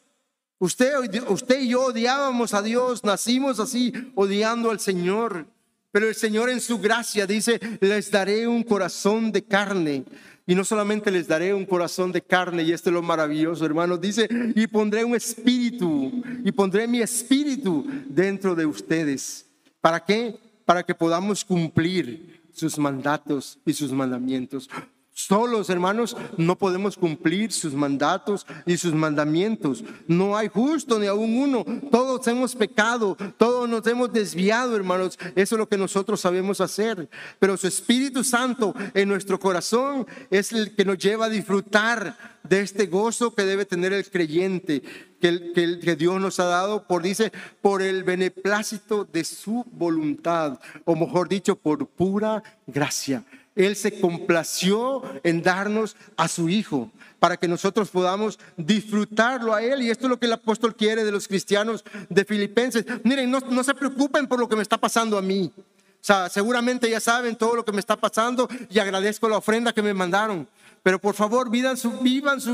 [0.61, 0.93] Usted,
[1.29, 5.47] usted y yo odiábamos a Dios, nacimos así, odiando al Señor.
[5.91, 10.05] Pero el Señor en su gracia dice, les daré un corazón de carne.
[10.47, 14.01] Y no solamente les daré un corazón de carne, y esto es lo maravilloso, hermanos,
[14.01, 19.47] dice, y pondré un espíritu, y pondré mi espíritu dentro de ustedes.
[19.83, 20.39] ¿Para qué?
[20.65, 24.71] Para que podamos cumplir sus mandatos y sus mandamientos.
[25.19, 29.83] Solos, hermanos, no podemos cumplir sus mandatos y sus mandamientos.
[30.07, 31.65] No hay justo ni aún uno.
[31.91, 35.19] Todos hemos pecado, todos nos hemos desviado, hermanos.
[35.35, 37.11] Eso es lo que nosotros sabemos hacer.
[37.41, 42.61] Pero su Espíritu Santo en nuestro corazón es el que nos lleva a disfrutar de
[42.61, 44.83] este gozo que debe tener el creyente,
[45.21, 50.61] que, que, que, Dios nos ha dado por, dice, por el beneplácito de su voluntad,
[50.85, 53.25] o mejor dicho, por pura gracia.
[53.59, 59.83] Él se complació en darnos a su Hijo para que nosotros podamos disfrutarlo a Él.
[59.83, 62.87] Y esto es lo que el apóstol quiere de los cristianos de Filipenses.
[63.03, 65.53] Miren, no, no se preocupen por lo que me está pasando a mí.
[65.57, 69.73] O sea, seguramente ya saben todo lo que me está pasando y agradezco la ofrenda
[69.73, 70.49] que me mandaron.
[70.89, 71.91] Pero por favor, vivan su,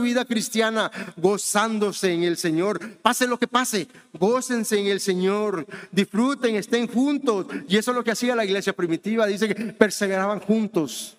[0.01, 2.81] vida cristiana gozándose en el Señor.
[3.01, 5.65] Pase lo que pase, gócense en el Señor.
[5.93, 7.47] Disfruten, estén juntos.
[7.69, 9.29] Y eso es lo que hacía la iglesia primitiva.
[9.29, 11.17] Dice que perseveraban juntos.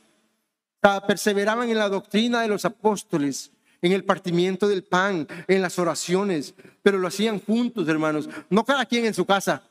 [1.07, 3.49] Perseveraban en la doctrina de los apóstoles
[3.81, 8.85] en el partimiento del pan, en las oraciones, pero lo hacían juntos, hermanos, no cada
[8.85, 9.63] quien en su casa.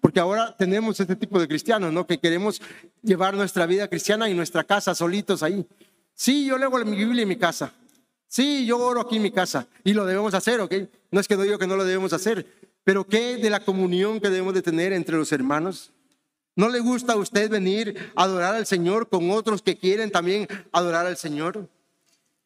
[0.00, 2.06] Porque ahora tenemos este tipo de cristianos, ¿no?
[2.06, 2.60] Que queremos
[3.02, 5.66] llevar nuestra vida cristiana y nuestra casa solitos ahí.
[6.14, 7.72] Sí, yo leo mi Biblia en mi casa.
[8.26, 9.66] Sí, yo oro aquí en mi casa.
[9.84, 10.74] Y lo debemos hacer, ¿ok?
[11.10, 12.46] No es que digo que no lo debemos hacer.
[12.84, 15.92] Pero ¿qué de la comunión que debemos de tener entre los hermanos?
[16.56, 20.48] ¿No le gusta a usted venir a adorar al Señor con otros que quieren también
[20.72, 21.68] adorar al Señor?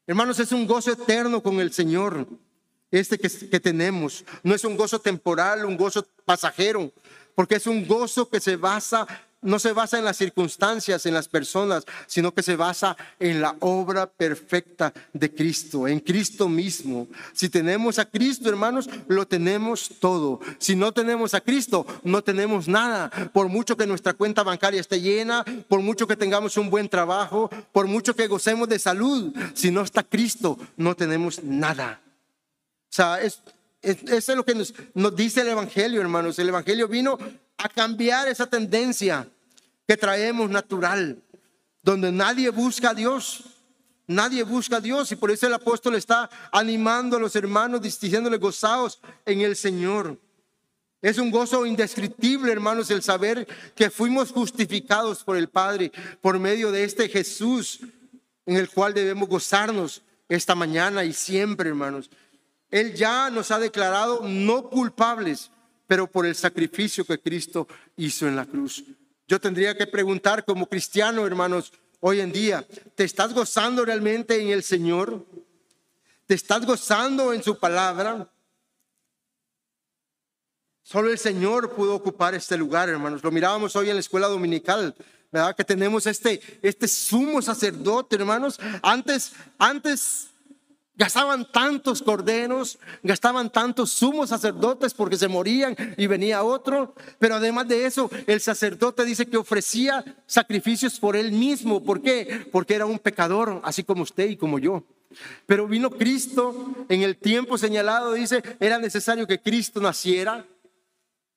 [0.06, 2.26] Hermanos, es un gozo eterno con el Señor
[2.92, 4.24] este que, tenemos.
[4.42, 6.92] No es un gozo temporal, un gozo pasajero,
[7.34, 9.06] porque es un gozo que se basa,
[9.40, 13.56] no se basa en las circunstancias, en las personas, sino que se basa en la
[13.60, 17.08] obra perfecta de Cristo, en Cristo mismo.
[17.32, 20.40] Si tenemos a Cristo, hermanos, lo tenemos todo.
[20.58, 23.10] Si no tenemos a Cristo, no tenemos nada.
[23.32, 27.50] Por mucho que nuestra cuenta bancaria esté llena, por mucho que tengamos un buen trabajo,
[27.72, 32.01] por mucho que gocemos de salud, si no está Cristo, no tenemos nada.
[32.92, 33.40] Sea, es,
[33.80, 36.38] eso es lo que nos, nos dice el Evangelio, hermanos.
[36.38, 37.18] El Evangelio vino
[37.56, 39.26] a cambiar esa tendencia
[39.88, 41.22] que traemos natural,
[41.82, 43.44] donde nadie busca a Dios.
[44.06, 48.38] Nadie busca a Dios y por eso el apóstol está animando a los hermanos, diciéndoles
[48.38, 50.18] gozaos en el Señor.
[51.00, 56.70] Es un gozo indescriptible, hermanos, el saber que fuimos justificados por el Padre por medio
[56.70, 57.80] de este Jesús
[58.44, 62.10] en el cual debemos gozarnos esta mañana y siempre, hermanos.
[62.72, 65.50] Él ya nos ha declarado no culpables,
[65.86, 68.82] pero por el sacrificio que Cristo hizo en la cruz.
[69.28, 74.48] Yo tendría que preguntar como cristiano, hermanos, hoy en día, ¿te estás gozando realmente en
[74.48, 75.24] el Señor?
[76.26, 78.26] ¿Te estás gozando en su palabra?
[80.82, 83.22] Solo el Señor pudo ocupar este lugar, hermanos.
[83.22, 84.94] Lo mirábamos hoy en la escuela dominical,
[85.30, 85.54] ¿verdad?
[85.54, 88.58] Que tenemos este, este sumo sacerdote, hermanos.
[88.82, 90.31] Antes, antes
[90.94, 96.94] Gastaban tantos corderos, gastaban tantos sumos sacerdotes porque se morían y venía otro.
[97.18, 101.82] Pero además de eso, el sacerdote dice que ofrecía sacrificios por él mismo.
[101.82, 102.46] ¿Por qué?
[102.52, 104.84] Porque era un pecador, así como usted y como yo.
[105.46, 110.46] Pero vino Cristo en el tiempo señalado, dice, era necesario que Cristo naciera,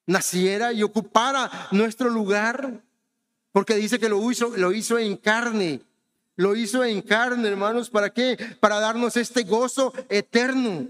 [0.06, 2.82] naciera y ocupara nuestro lugar
[3.56, 5.80] Porque dice que lo hizo, lo hizo en carne.
[6.36, 7.90] Lo hizo en carne, hermanos.
[7.90, 8.38] ¿Para qué?
[8.60, 10.88] Para darnos este gozo eterno.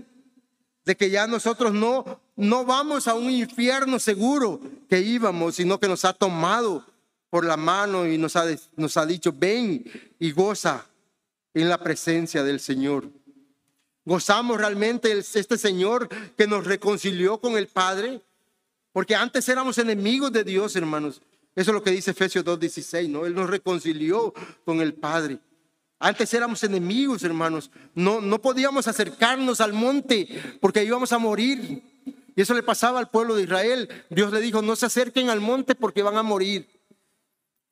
[0.83, 5.87] De que ya nosotros no, no vamos a un infierno seguro que íbamos, sino que
[5.87, 6.85] nos ha tomado
[7.29, 9.83] por la mano y nos ha, nos ha dicho, ven
[10.19, 10.85] y goza
[11.53, 13.09] en la presencia del Señor.
[14.05, 18.21] Gozamos realmente este Señor que nos reconcilió con el Padre,
[18.91, 21.21] porque antes éramos enemigos de Dios, hermanos.
[21.55, 23.25] Eso es lo que dice Efesios 2.16, ¿no?
[23.25, 24.33] Él nos reconcilió
[24.65, 25.39] con el Padre.
[25.99, 27.71] Antes éramos enemigos, hermanos.
[27.93, 30.27] No, no podíamos acercarnos al monte
[30.59, 31.81] porque íbamos a morir.
[32.35, 33.89] Y eso le pasaba al pueblo de Israel.
[34.09, 36.67] Dios le dijo, no se acerquen al monte porque van a morir.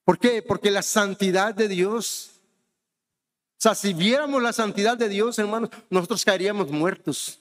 [0.05, 0.41] ¿Por qué?
[0.41, 2.39] Porque la santidad de Dios,
[3.57, 7.39] o sea, si viéramos la santidad de Dios, hermanos, nosotros caeríamos muertos.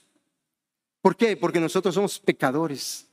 [1.01, 1.37] ¿Por qué?
[1.37, 3.07] Porque nosotros somos pecadores.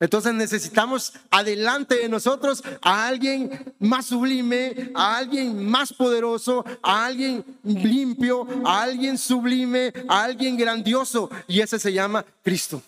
[0.00, 7.44] Entonces necesitamos adelante de nosotros a alguien más sublime, a alguien más poderoso, a alguien
[7.62, 11.30] limpio, a alguien sublime, a alguien grandioso.
[11.46, 12.82] Y ese se llama Cristo,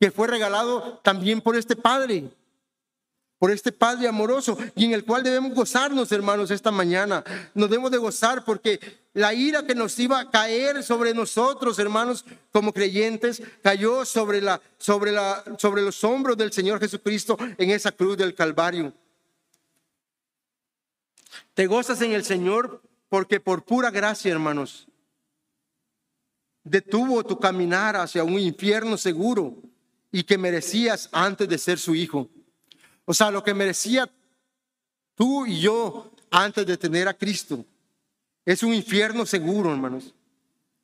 [0.00, 2.30] que fue regalado también por este Padre
[3.42, 7.24] por este Padre amoroso y en el cual debemos gozarnos, hermanos, esta mañana.
[7.54, 8.78] Nos debemos de gozar porque
[9.14, 14.62] la ira que nos iba a caer sobre nosotros, hermanos, como creyentes, cayó sobre, la,
[14.78, 18.92] sobre, la, sobre los hombros del Señor Jesucristo en esa cruz del Calvario.
[21.54, 24.86] Te gozas en el Señor porque por pura gracia, hermanos,
[26.62, 29.56] detuvo tu caminar hacia un infierno seguro
[30.12, 32.30] y que merecías antes de ser su hijo.
[33.04, 34.08] O sea, lo que merecía
[35.14, 37.64] tú y yo antes de tener a Cristo.
[38.44, 40.14] Es un infierno seguro, hermanos.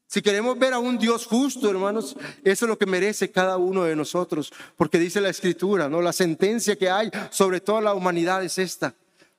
[0.06, 3.84] Si queremos ver a un Dios justo, hermanos, eso es lo que merece cada uno
[3.84, 6.00] de nosotros, porque dice la escritura, ¿no?
[6.00, 8.94] La sentencia que hay sobre toda la humanidad es esta.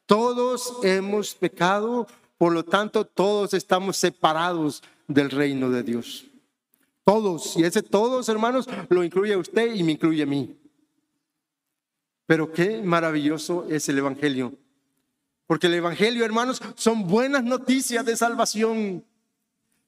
[0.06, 2.06] Todos hemos pecado,
[2.38, 6.26] por lo tanto todos estamos separados del reino de Dios.
[7.04, 10.56] Todos, y ese todos, hermanos, lo incluye a usted y me incluye a mí.
[12.30, 14.54] Pero qué maravilloso es el Evangelio.
[15.48, 19.04] Porque el Evangelio, hermanos, son buenas noticias de salvación.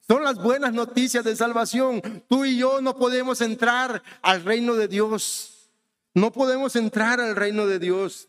[0.08, 2.02] Son las buenas noticias de salvación.
[2.28, 5.70] Tú y yo no podemos entrar al reino de Dios.
[6.16, 8.28] No podemos entrar al reino de Dios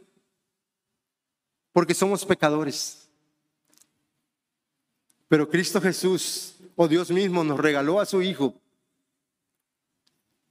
[1.72, 3.08] porque somos pecadores.
[5.26, 8.60] Pero Cristo Jesús, o Dios mismo, nos regaló a su Hijo.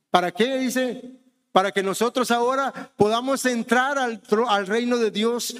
[0.09, 1.20] ¿Para qué dice?
[1.51, 5.55] Para que nosotros ahora podamos entrar al, al reino de Dios,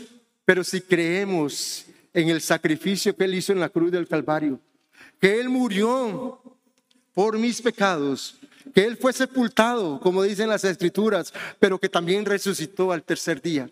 [0.46, 4.60] pero si creemos en el sacrificio que Él hizo en la cruz del Calvario,
[5.20, 6.42] que Él murió
[7.14, 8.36] por mis pecados,
[8.74, 13.70] que Él fue sepultado, como dicen las escrituras, pero que también resucitó al tercer día.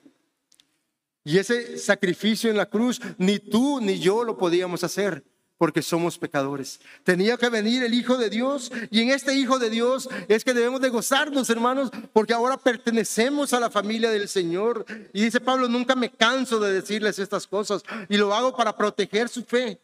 [1.24, 5.24] Y ese sacrificio en la cruz, ni tú ni yo lo podíamos hacer
[5.60, 6.80] porque somos pecadores.
[7.04, 10.54] Tenía que venir el Hijo de Dios y en este Hijo de Dios es que
[10.54, 14.86] debemos de gozarnos, hermanos, porque ahora pertenecemos a la familia del Señor.
[15.12, 19.28] Y dice Pablo, nunca me canso de decirles estas cosas y lo hago para proteger
[19.28, 19.78] su fe.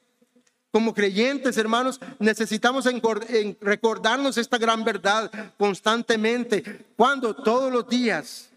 [0.72, 2.86] Como creyentes, hermanos, necesitamos
[3.60, 6.86] recordarnos esta gran verdad constantemente.
[6.96, 8.50] Cuando todos los días,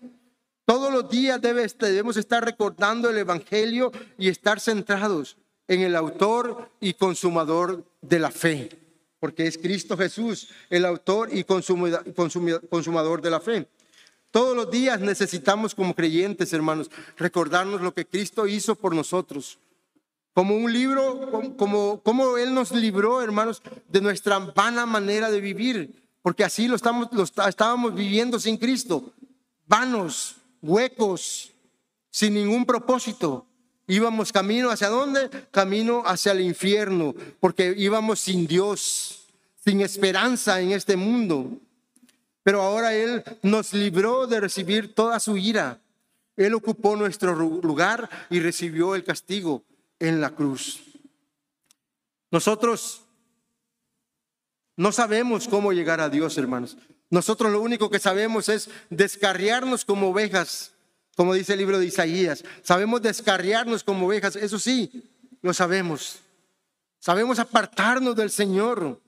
[0.64, 5.36] todos los días debemos estar recordando el Evangelio y estar centrados
[5.68, 8.70] en el autor y consumador de la fe,
[9.20, 13.68] porque es Cristo Jesús, el autor y consumador de la fe.
[14.30, 19.58] Todos los días necesitamos como creyentes, hermanos, recordarnos lo que Cristo hizo por nosotros.
[20.34, 26.02] Como un libro, como, como Él nos libró, hermanos, de nuestra vana manera de vivir,
[26.22, 29.12] porque así lo, estamos, lo estábamos viviendo sin Cristo,
[29.66, 31.52] vanos, huecos,
[32.10, 33.46] sin ningún propósito.
[33.88, 35.30] Íbamos camino hacia dónde?
[35.50, 39.26] Camino hacia el infierno, porque íbamos sin Dios,
[39.64, 41.50] sin esperanza en este mundo.
[42.42, 45.80] Pero ahora Él nos libró de recibir toda su ira.
[46.36, 49.64] Él ocupó nuestro lugar y recibió el castigo
[49.98, 50.80] en la cruz.
[52.30, 53.02] Nosotros
[54.76, 56.76] no sabemos cómo llegar a Dios, hermanos.
[57.08, 60.72] Nosotros lo único que sabemos es descarriarnos como ovejas
[61.18, 62.44] como dice el libro de Isaías.
[62.62, 65.02] Sabemos descarriarnos como ovejas, eso sí,
[65.42, 66.20] lo sabemos.
[67.00, 69.00] Sabemos apartarnos del Señor.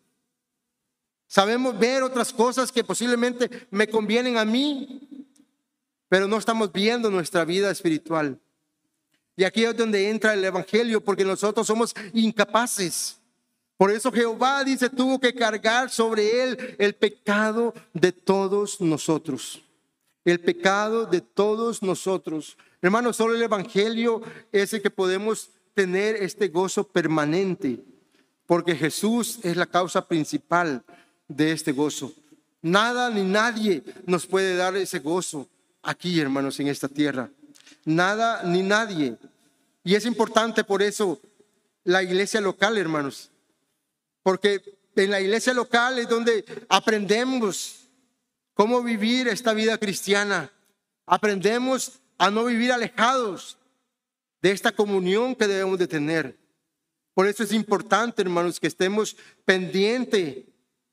[1.28, 5.28] Sabemos ver otras cosas que posiblemente me convienen a mí,
[6.08, 8.40] pero no estamos viendo nuestra vida espiritual.
[9.36, 13.20] Y aquí es donde entra el Evangelio, porque nosotros somos incapaces.
[13.76, 19.62] Por eso Jehová dice, tuvo que cargar sobre él el pecado de todos nosotros.
[20.24, 22.56] El pecado de todos nosotros.
[22.82, 27.80] Hermanos, solo el Evangelio es el que podemos tener este gozo permanente,
[28.46, 30.82] porque Jesús es la causa principal
[31.28, 32.12] de este gozo.
[32.62, 35.48] Nada ni nadie nos puede dar ese gozo
[35.82, 37.30] aquí, hermanos, en esta tierra.
[37.84, 39.16] Nada ni nadie.
[39.82, 41.18] Y es importante por eso
[41.84, 43.30] la iglesia local, hermanos.
[44.22, 44.60] Porque
[44.96, 47.79] en la iglesia local es donde aprendemos
[48.54, 50.50] cómo vivir esta vida cristiana.
[51.06, 53.58] Aprendemos a no vivir alejados
[54.42, 56.38] de esta comunión que debemos de tener.
[57.14, 60.44] Por eso es importante, hermanos, que estemos pendientes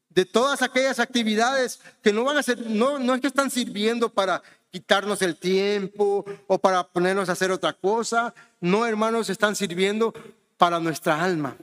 [0.10, 4.10] de todas aquellas actividades que no van a ser, no, no es que están sirviendo
[4.10, 4.42] para
[4.72, 8.34] quitarnos el tiempo o para ponernos a hacer otra cosa.
[8.60, 10.14] No, hermanos, están sirviendo
[10.58, 11.56] para nuestra alma.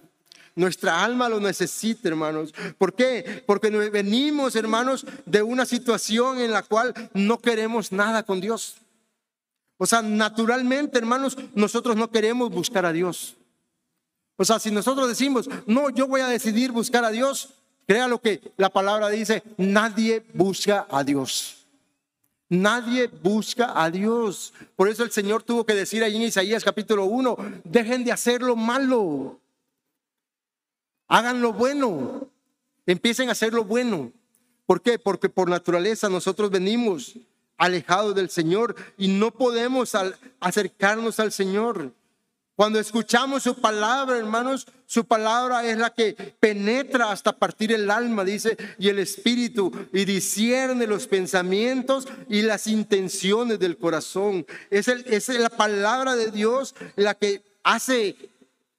[0.57, 2.55] Nuestra alma lo necesita, hermanos.
[2.79, 3.43] ¿Por qué?
[3.47, 8.77] Porque venimos, hermanos, de una situación en la cual no queremos nada con Dios.
[9.79, 13.37] O sea, naturalmente, hermanos, nosotros no queremos buscar a Dios.
[14.37, 17.51] O sea, si nosotros decimos, no, yo voy a decidir buscar a Dios,
[17.87, 21.67] crea lo que la palabra dice, nadie busca a Dios.
[22.49, 24.53] Nadie busca a Dios.
[24.77, 28.43] Por eso el Señor tuvo que decir ahí en Isaías capítulo 1, dejen de hacer
[28.43, 29.41] lo malo.
[31.15, 32.29] Hagan lo bueno.
[32.87, 34.11] Empiecen a hacer lo bueno.
[34.67, 34.99] ¿Por qué?
[34.99, 37.15] Porque por naturaleza nosotros venimos
[37.57, 39.93] alejados del Señor y no podemos
[40.41, 41.93] acercarnos al Señor.
[42.57, 48.25] Cuando escuchamos su palabra, hermanos, su palabra es la que penetra hasta partir el alma,
[48.25, 54.45] dice, y el espíritu, y discierne los pensamientos y las intenciones del corazón.
[54.69, 58.17] Es, es la palabra de Dios la que hace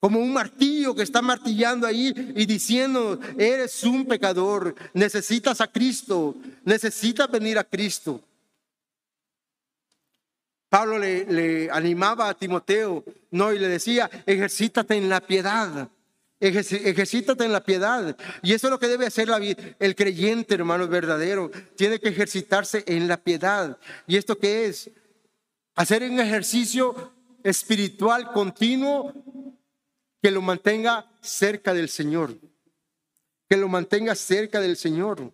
[0.06, 6.36] como un martillo que está martillando ahí y diciendo, eres un pecador, necesitas a Cristo,
[6.64, 8.22] necesitas venir a Cristo.
[10.70, 15.90] Pablo le, animaba a Timoteo, no, y le decía, ejercítate en la piedad.
[16.40, 18.16] Ejercítate en la piedad.
[18.44, 21.50] Y eso es lo que debe hacer la, el creyente, hermano verdadero.
[21.76, 23.76] Tiene que ejercitarse en la piedad.
[24.06, 24.92] ¿Y esto qué es?
[25.74, 27.12] Hacer un ejercicio
[27.44, 29.12] espiritual continuo
[30.26, 32.36] que lo mantenga cerca del Señor.
[33.48, 35.32] Que lo mantenga cerca del Señor.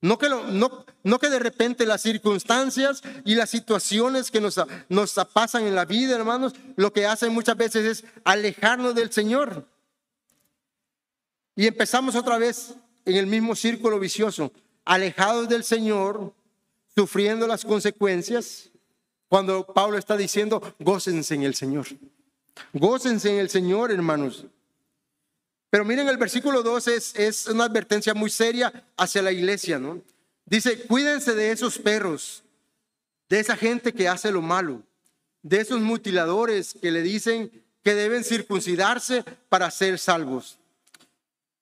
[0.00, 5.66] No que, no, que de repente las circunstancias y las situaciones que nos, nos pasan
[5.66, 9.66] en la vida, hermanos, lo que hacen muchas veces es alejarnos del Señor.
[11.56, 12.74] Y empezamos otra vez
[13.06, 14.52] en el mismo círculo vicioso,
[14.84, 16.32] alejados del Señor,
[16.94, 18.70] sufriendo las consecuencias,
[19.26, 21.88] cuando Pablo está diciendo, gócense en el Señor.
[22.72, 24.46] Gócense en el Señor, hermanos.
[25.70, 30.00] Pero miren, el versículo 2 es, es una advertencia muy seria hacia la iglesia, ¿no?
[30.44, 32.44] Dice, cuídense de esos perros,
[33.28, 34.82] de esa gente que hace lo malo,
[35.42, 37.50] de esos mutiladores que le dicen
[37.82, 40.58] que deben circuncidarse para ser salvos.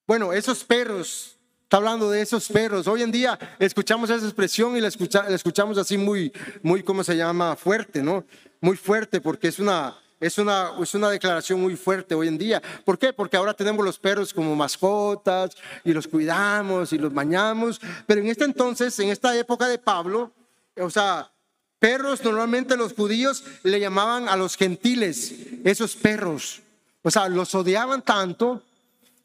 [0.07, 2.87] Bueno, esos perros, está hablando de esos perros.
[2.87, 4.91] Hoy en día escuchamos esa expresión y la,
[5.29, 6.31] la escuchamos así muy,
[6.63, 7.57] muy, ¿cómo se llama?
[7.57, 8.25] Fuerte, ¿no?
[8.61, 12.63] Muy fuerte porque es una, es una, es una declaración muy fuerte hoy en día.
[12.85, 13.13] ¿Por qué?
[13.13, 15.55] Porque ahora tenemos los perros como mascotas
[15.85, 17.79] y los cuidamos y los bañamos.
[18.07, 20.33] Pero en este entonces, en esta época de Pablo,
[20.81, 21.31] o sea,
[21.79, 26.63] perros normalmente los judíos le llamaban a los gentiles, esos perros.
[27.03, 28.63] O sea, los odiaban tanto,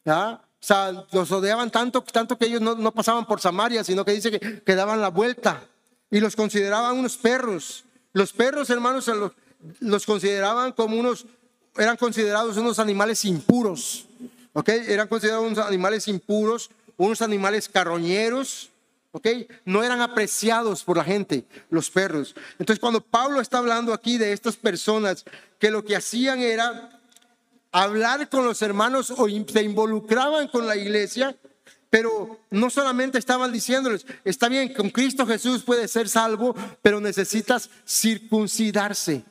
[0.04, 0.32] ¿ya?
[0.32, 4.12] O sea, los odiaban tanto, tanto que ellos no, no pasaban por Samaria, sino que
[4.12, 5.64] dice que, que daban la vuelta
[6.12, 7.86] y los consideraban unos perros.
[8.12, 9.10] Los perros, hermanos,
[9.80, 11.26] los, consideraban como unos,
[11.78, 14.06] eran considerados unos animales impuros,
[14.54, 14.70] ¿ok?
[14.70, 18.70] Eran considerados unos animales impuros, unos animales carroñeros,
[19.12, 19.28] ¿ok?
[19.66, 22.36] No eran apreciados por la gente, los perros.
[22.58, 25.26] Entonces, cuando Pablo está hablando aquí de estas personas
[25.60, 27.00] que lo que hacían era
[27.72, 31.36] hablar con los hermanos o se involucraban con la iglesia,
[31.90, 37.70] pero no solamente estaban diciéndoles, está bien, con Cristo Jesús puede ser salvo, pero necesitas
[37.88, 39.24] circuncidarse.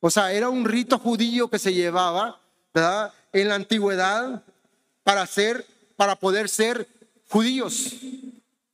[0.00, 2.40] O sea, era un rito judío que se llevaba.
[3.32, 4.42] En la antigüedad
[5.02, 6.86] para ser, para poder ser
[7.28, 7.94] judíos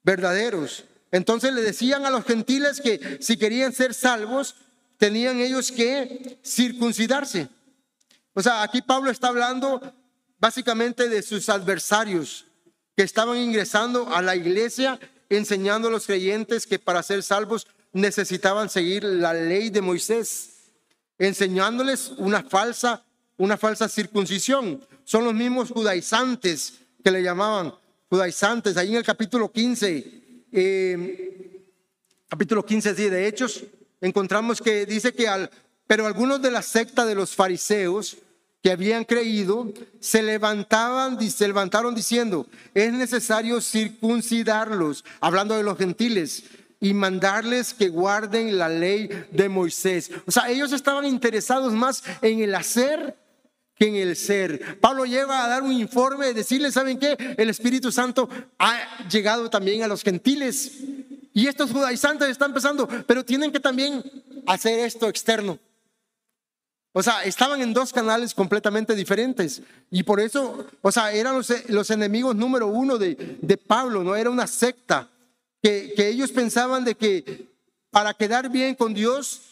[0.02, 0.84] verdaderos.
[1.12, 4.54] Entonces le decían a los gentiles que si querían ser salvos,
[4.98, 7.48] tenían ellos que circuncidarse.
[8.34, 9.80] O sea, aquí Pablo está hablando
[10.38, 12.44] básicamente de sus adversarios
[12.96, 14.98] que estaban ingresando a la iglesia
[15.28, 20.55] enseñando a los creyentes que para ser salvos necesitaban seguir la ley de Moisés
[21.18, 23.04] enseñándoles una falsa,
[23.36, 24.80] una falsa circuncisión.
[25.04, 27.72] Son los mismos judaizantes que le llamaban
[28.08, 28.76] judaizantes.
[28.76, 31.62] Ahí en el capítulo 15, eh,
[32.28, 33.64] capítulo 15 de Hechos,
[34.00, 35.50] encontramos que dice que al,
[35.86, 38.16] pero algunos de la secta de los fariseos
[38.62, 46.44] que habían creído se levantaban, se levantaron diciendo, es necesario circuncidarlos, hablando de los gentiles,
[46.80, 50.10] y mandarles que guarden la ley de Moisés.
[50.26, 53.16] O sea, ellos estaban interesados más en el hacer
[53.76, 54.80] que en el ser.
[54.80, 57.16] Pablo lleva a dar un informe, decirles, ¿saben qué?
[57.36, 60.72] El Espíritu Santo ha llegado también a los gentiles.
[61.34, 64.02] Y estos judaizantes están empezando, pero tienen que también
[64.46, 65.58] hacer esto externo.
[66.92, 69.60] O sea, estaban en dos canales completamente diferentes.
[69.90, 71.36] Y por eso, o sea, eran
[71.68, 74.16] los, enemigos número uno de, de, Pablo, ¿no?
[74.16, 75.10] Era una secta
[75.66, 77.48] que, ellos pensaban de que
[77.90, 79.42] para quedar bien con Dios,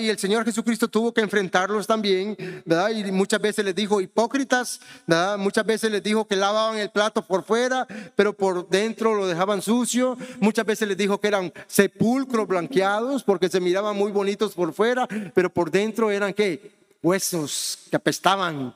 [0.00, 2.90] y el Señor Jesucristo tuvo que enfrentarlos también, ¿verdad?
[2.90, 5.38] Y muchas veces les dijo hipócritas, ¿verdad?
[5.38, 9.62] Muchas veces les dijo que lavaban el plato por fuera, pero por dentro lo dejaban
[9.62, 10.18] sucio.
[10.40, 15.06] Muchas veces les dijo que eran sepulcros blanqueados porque se miraban muy bonitos por fuera,
[15.32, 16.72] pero por dentro eran qué?
[17.00, 18.74] Huesos que apestaban,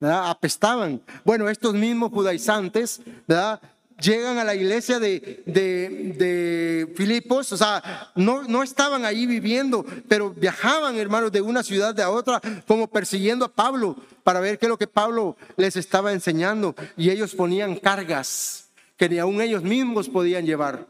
[0.00, 0.30] ¿verdad?
[0.30, 1.00] Apestaban.
[1.24, 3.60] Bueno, estos mismos judaizantes, ¿verdad?
[4.00, 10.30] Llegan a la iglesia de, de, Filipos, o sea, no, no estaban ahí viviendo, pero
[10.30, 14.70] viajaban, hermanos, de una ciudad a otra, como persiguiendo a Pablo, para ver qué es
[14.70, 16.74] lo que Pablo les estaba enseñando.
[16.96, 20.86] Y ellos ponían cargas que ni aún ellos mismos podían llevar.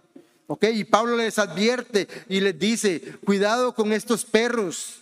[0.47, 0.65] ¿Ok?
[0.75, 5.01] Y Pablo les advierte y les dice, cuidado con estos perros.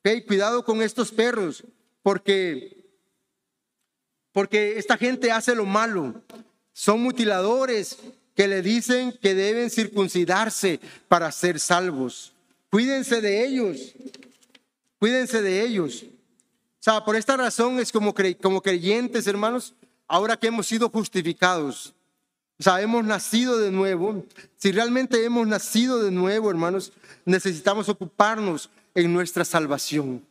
[0.00, 0.26] ¿Ok?
[0.26, 1.62] Cuidado con estos perros,
[2.02, 2.78] porque
[4.32, 6.22] porque esta gente hace lo malo.
[6.78, 7.98] Son mutiladores
[8.36, 12.32] que le dicen que deben circuncidarse para ser salvos.
[12.70, 13.96] Cuídense de ellos.
[15.00, 16.04] Cuídense de ellos.
[16.04, 19.74] O sea, por esta razón es como, como creyentes, hermanos,
[20.06, 21.94] ahora que hemos sido justificados,
[22.60, 24.24] o sea, hemos nacido de nuevo.
[24.56, 26.92] Si realmente hemos nacido de nuevo, hermanos,
[27.24, 30.24] necesitamos ocuparnos en nuestra salvación.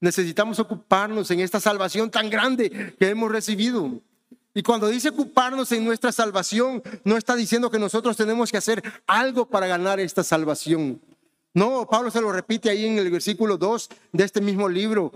[0.00, 4.02] Necesitamos ocuparnos en esta salvación tan grande que hemos recibido.
[4.54, 8.82] Y cuando dice ocuparnos en nuestra salvación, no está diciendo que nosotros tenemos que hacer
[9.06, 11.00] algo para ganar esta salvación.
[11.52, 15.12] No, Pablo se lo repite ahí en el versículo 2 de este mismo libro.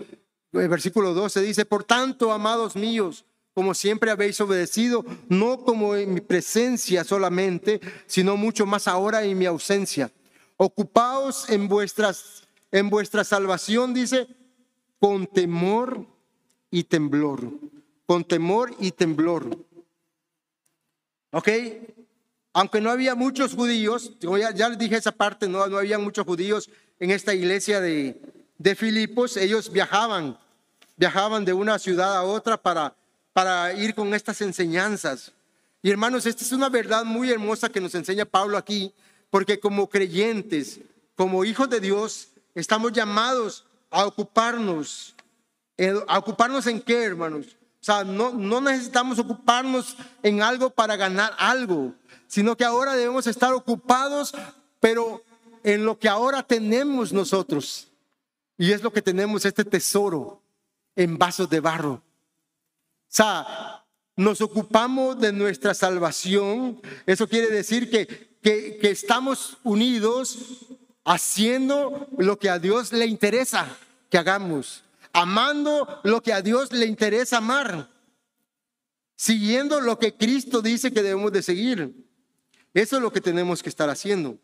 [0.52, 3.24] El versículo 12 dice, por tanto, amados míos,
[3.54, 9.38] como siempre habéis obedecido, no como en mi presencia solamente, sino mucho más ahora en
[9.38, 10.10] mi ausencia.
[10.56, 14.28] Ocupaos en vuestras en vuestra salvación dice
[14.98, 16.06] con temor
[16.70, 17.50] y temblor
[18.08, 19.58] con temor y temblor.
[21.30, 21.48] ¿Ok?
[22.54, 26.24] Aunque no había muchos judíos, ya, ya les dije esa parte, no, no había muchos
[26.24, 28.18] judíos en esta iglesia de,
[28.56, 30.38] de Filipos, ellos viajaban,
[30.96, 32.94] viajaban de una ciudad a otra para,
[33.34, 35.30] para ir con estas enseñanzas.
[35.82, 38.94] Y hermanos, esta es una verdad muy hermosa que nos enseña Pablo aquí,
[39.28, 40.80] porque como creyentes,
[41.14, 45.14] como hijos de Dios, estamos llamados a ocuparnos.
[46.06, 47.57] ¿A ocuparnos en qué, hermanos?
[47.80, 51.94] O sea, no, no necesitamos ocuparnos en algo para ganar algo,
[52.26, 54.34] sino que ahora debemos estar ocupados,
[54.80, 55.22] pero
[55.62, 57.88] en lo que ahora tenemos nosotros.
[58.56, 60.42] Y es lo que tenemos, este tesoro
[60.96, 61.92] en vasos de barro.
[61.92, 62.02] O
[63.06, 63.84] sea,
[64.16, 66.80] nos ocupamos de nuestra salvación.
[67.06, 70.66] Eso quiere decir que, que, que estamos unidos
[71.04, 73.68] haciendo lo que a Dios le interesa
[74.10, 74.82] que hagamos
[75.18, 77.90] amando lo que a Dios le interesa amar,
[79.16, 81.94] siguiendo lo que Cristo dice que debemos de seguir.
[82.74, 84.38] Eso es lo que tenemos que estar haciendo.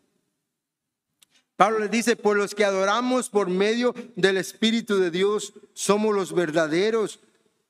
[1.55, 6.33] Pablo le dice, por los que adoramos por medio del Espíritu de Dios, somos los
[6.33, 7.21] verdaderos,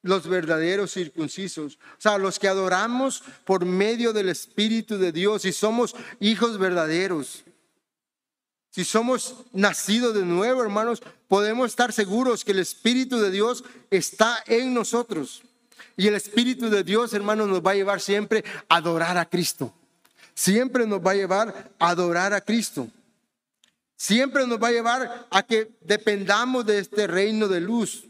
[0.02, 1.76] los verdaderos circuncisos.
[1.76, 7.44] O sea, los que adoramos por medio del Espíritu de Dios y somos hijos verdaderos.
[8.76, 14.44] Si somos nacidos de nuevo, hermanos, podemos estar seguros que el Espíritu de Dios está
[14.48, 15.44] en nosotros.
[15.96, 19.74] Y el Espíritu de Dios, hermanos, nos va a llevar siempre a adorar a Cristo.
[20.34, 22.90] Siempre nos va a llevar a adorar a Cristo.
[23.96, 28.04] Siempre nos va a llevar a que dependamos de este reino de luz.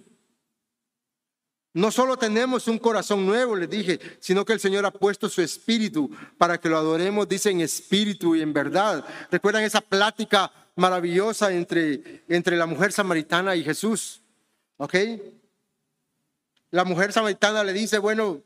[1.76, 5.44] No solo tenemos un corazón nuevo, les dije, sino que el Señor ha puesto su
[5.44, 6.10] espíritu
[6.40, 9.06] para que lo adoremos, dice en espíritu y en verdad.
[9.30, 14.22] ¿Recuerdan esa plática maravillosa entre, entre la mujer samaritana y Jesús.
[14.78, 14.96] ¿Ok?
[16.72, 18.42] La mujer samaritana le dice, bueno,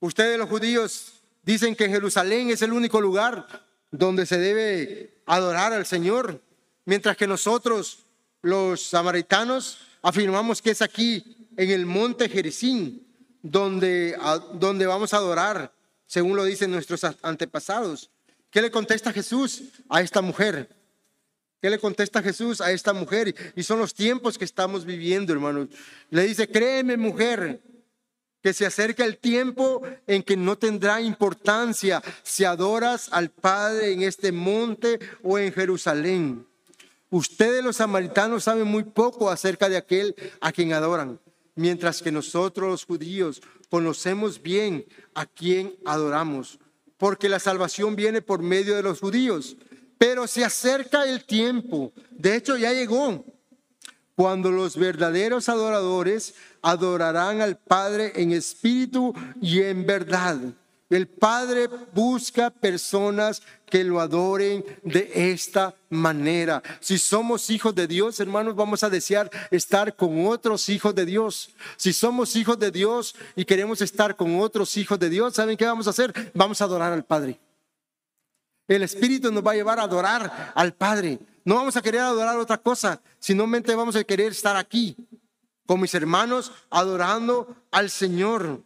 [0.00, 3.46] ustedes los judíos dicen que Jerusalén es el único lugar
[3.90, 6.40] donde se debe adorar al Señor,
[6.84, 8.06] mientras que nosotros,
[8.40, 13.06] los samaritanos, afirmamos que es aquí, en el monte Jericín,
[13.42, 14.16] donde,
[14.54, 15.74] donde vamos a adorar,
[16.06, 18.10] según lo dicen nuestros antepasados.
[18.50, 20.74] ¿Qué le contesta Jesús a esta mujer?
[21.60, 23.34] ¿Qué le contesta Jesús a esta mujer?
[23.54, 25.68] Y son los tiempos que estamos viviendo, hermanos.
[26.08, 27.60] Le dice, créeme mujer,
[28.42, 34.00] que se acerca el tiempo en que no tendrá importancia si adoras al Padre en
[34.02, 36.46] este monte o en Jerusalén.
[37.10, 41.20] Ustedes los samaritanos saben muy poco acerca de aquel a quien adoran,
[41.60, 46.58] mientras que nosotros los judíos conocemos bien a quien adoramos,
[46.96, 49.56] porque la salvación viene por medio de los judíos.
[49.98, 53.26] Pero se acerca el tiempo, de hecho ya llegó,
[54.16, 60.38] cuando los verdaderos adoradores adorarán al Padre en espíritu y en verdad.
[60.90, 66.64] El Padre busca personas que lo adoren de esta manera.
[66.80, 71.50] Si somos hijos de Dios, hermanos, vamos a desear estar con otros hijos de Dios.
[71.76, 75.64] Si somos hijos de Dios y queremos estar con otros hijos de Dios, ¿saben qué
[75.64, 76.12] vamos a hacer?
[76.34, 77.38] Vamos a adorar al Padre.
[78.66, 81.20] El Espíritu nos va a llevar a adorar al Padre.
[81.44, 84.96] No vamos a querer adorar otra cosa, sino vamos a querer estar aquí
[85.66, 88.60] con mis hermanos adorando al Señor,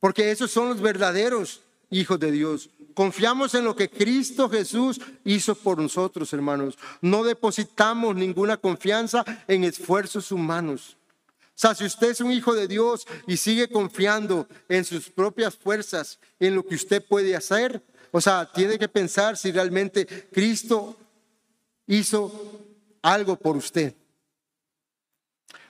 [0.00, 2.70] porque esos son los verdaderos hijos de Dios.
[2.94, 6.78] Confiamos en lo que Cristo Jesús hizo por nosotros, hermanos.
[7.00, 10.96] No depositamos ninguna confianza en esfuerzos humanos.
[11.56, 15.56] O sea, si usted es un hijo de Dios y sigue confiando en sus propias
[15.56, 20.96] fuerzas, en lo que usted puede hacer, o sea, tiene que pensar si realmente Cristo
[21.86, 22.60] hizo
[23.02, 23.94] algo por usted.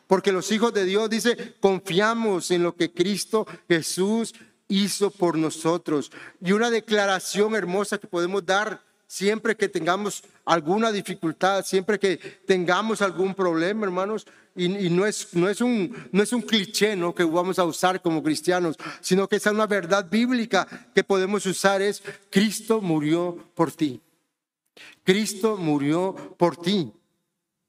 [0.07, 4.35] Porque los hijos de Dios, dice, confiamos en lo que Cristo Jesús
[4.69, 6.11] hizo por nosotros.
[6.41, 13.03] Y una declaración hermosa que podemos dar siempre que tengamos alguna dificultad, siempre que tengamos
[13.03, 14.27] algún problema, hermanos,
[14.59, 17.14] y, no, es, no, es un, no es un cliché ¿no?
[17.14, 21.83] que vamos a usar como cristianos, sino que es una verdad bíblica que podemos usar,
[21.83, 24.01] es Cristo murió por ti.
[25.05, 26.91] Cristo murió por ti.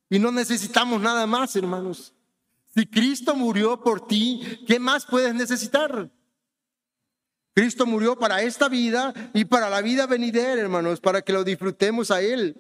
[0.10, 2.14] Y no necesitamos nada más, hermanos.
[2.74, 6.10] Si Cristo murió por ti, ¿qué más puedes necesitar?
[7.58, 12.12] Cristo murió para esta vida y para la vida venidera, hermanos, para que lo disfrutemos
[12.12, 12.56] a Él.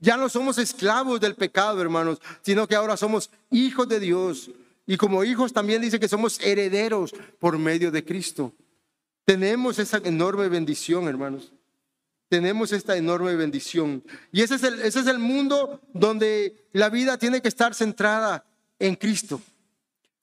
[0.00, 4.50] Ya no somos esclavos del pecado, hermanos, sino que ahora somos hijos de Dios.
[4.84, 8.52] Y como hijos también dice que somos herederos por medio de Cristo.
[9.24, 11.52] Tenemos esa enorme bendición, hermanos.
[12.28, 14.02] Tenemos esta enorme bendición.
[14.32, 18.44] Y ese es el, ese es el mundo donde la vida tiene que estar centrada
[18.80, 19.40] en Cristo.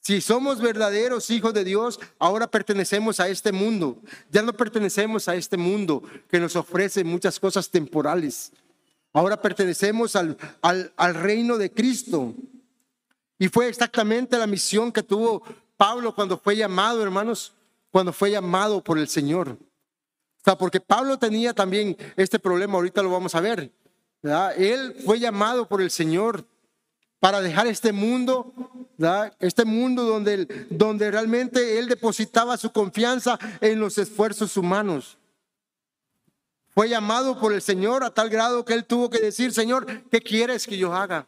[0.01, 4.01] Si somos verdaderos hijos de Dios, ahora pertenecemos a este mundo.
[4.31, 8.51] Ya no pertenecemos a este mundo que nos ofrece muchas cosas temporales.
[9.11, 12.33] Ahora pertenecemos al, al, reino de Cristo.
[13.37, 15.43] Y fue exactamente la misión que tuvo
[15.77, 17.53] Pablo cuando fue llamado, hermanos,
[17.91, 19.49] cuando fue llamado por el Señor.
[19.49, 23.71] O sea, porque Pablo tenía también este problema, ahorita lo vamos a ver.
[24.57, 26.45] Él fue llamado por el Señor
[27.19, 28.53] para dejar este mundo,
[29.39, 35.17] este mundo donde, donde realmente él depositaba su confianza en los esfuerzos humanos.
[36.69, 40.21] Fue llamado por el Señor a tal grado que él tuvo que decir, Señor, ¿qué
[40.21, 41.27] quieres que yo haga?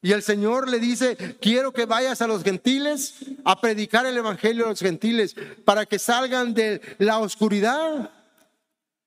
[0.00, 4.64] Y el Señor le dice, quiero que vayas a los gentiles a predicar el Evangelio
[4.64, 8.10] a los gentiles para que salgan de la oscuridad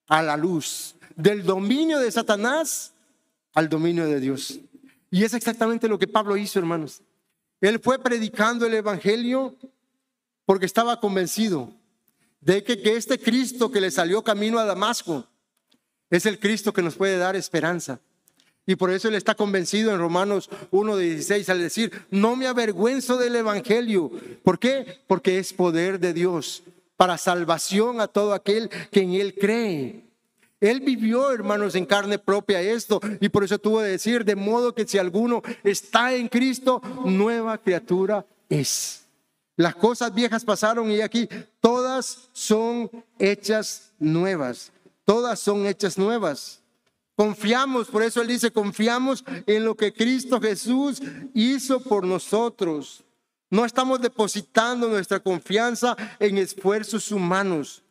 [0.08, 2.92] a la luz, del dominio de Satanás
[3.54, 4.60] al dominio de Dios.
[5.12, 7.02] Y es exactamente lo que Pablo hizo, hermanos.
[7.60, 9.56] Él fue predicando el Evangelio
[10.46, 11.72] porque estaba convencido
[12.40, 15.28] de que, que, este Cristo que le salió camino a Damasco
[16.10, 18.00] es el Cristo que nos puede dar esperanza.
[18.66, 23.36] Y por eso él está convencido en Romanos 1.16 al decir, no me avergüenzo del
[23.36, 24.12] Evangelio.
[24.44, 25.02] ¿Por qué?
[25.08, 26.64] Porque es poder de Dios
[26.96, 30.11] para salvación a todo aquel que en él cree.
[30.62, 34.76] Él vivió, hermanos, en carne propia esto y por eso tuvo que decir, de modo
[34.76, 39.08] que si alguno está en Cristo, nueva criatura es.
[39.58, 41.28] Las cosas viejas pasaron y aquí
[41.60, 44.72] todas son hechas nuevas.
[45.04, 46.62] Todas son hechas nuevas.
[47.16, 51.02] Confiamos, por eso él dice, confiamos en lo que Cristo Jesús
[51.34, 53.04] hizo por nosotros.
[53.50, 57.84] No estamos depositando nuestra confianza en esfuerzos humanos.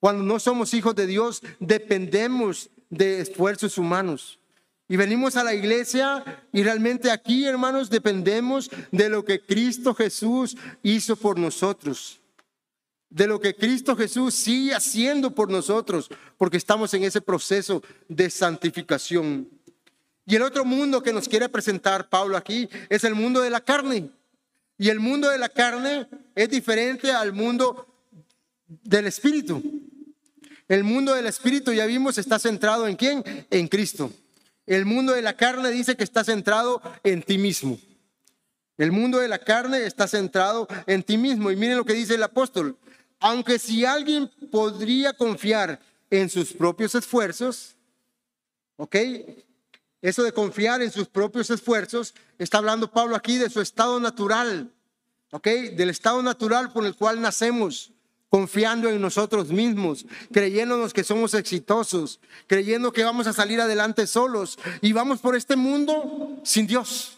[0.00, 4.38] Cuando no somos hijos de Dios, dependemos de esfuerzos humanos.
[4.88, 10.56] Y venimos a la iglesia y realmente aquí, hermanos, dependemos de lo que Cristo Jesús
[10.82, 12.20] hizo por nosotros.
[13.10, 18.30] De lo que Cristo Jesús sigue haciendo por nosotros, porque estamos en ese proceso de
[18.30, 19.48] santificación.
[20.24, 23.62] Y el otro mundo que nos quiere presentar Pablo aquí es el mundo de la
[23.62, 24.10] carne.
[24.78, 27.86] Y el mundo de la carne es diferente al mundo
[28.66, 29.62] del espíritu.
[30.68, 33.24] El mundo del espíritu, ya vimos, está centrado en quién?
[33.50, 34.12] En Cristo.
[34.66, 37.78] El mundo de la carne dice que está centrado en ti mismo.
[38.76, 41.50] El mundo de la carne está centrado en ti mismo.
[41.50, 42.76] Y miren lo que dice el apóstol.
[43.18, 47.74] Aunque si alguien podría confiar en sus propios esfuerzos,
[48.76, 48.96] ¿ok?
[50.02, 54.70] Eso de confiar en sus propios esfuerzos, está hablando Pablo aquí de su estado natural,
[55.30, 55.46] ¿ok?
[55.76, 57.90] Del estado natural por el cual nacemos
[58.28, 64.58] confiando en nosotros mismos, creyéndonos que somos exitosos, creyendo que vamos a salir adelante solos
[64.80, 67.14] y vamos por este mundo sin Dios.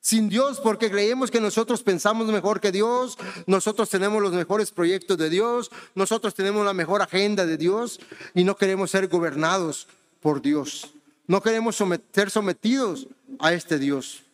[0.00, 3.16] Sin Dios porque creemos que nosotros pensamos mejor que Dios,
[3.46, 8.00] nosotros tenemos los mejores proyectos de Dios, nosotros tenemos la mejor agenda de Dios
[8.34, 9.86] y no queremos ser gobernados
[10.20, 10.92] por Dios.
[11.28, 11.80] No queremos
[12.12, 13.06] ser sometidos
[13.38, 14.24] a este Dios.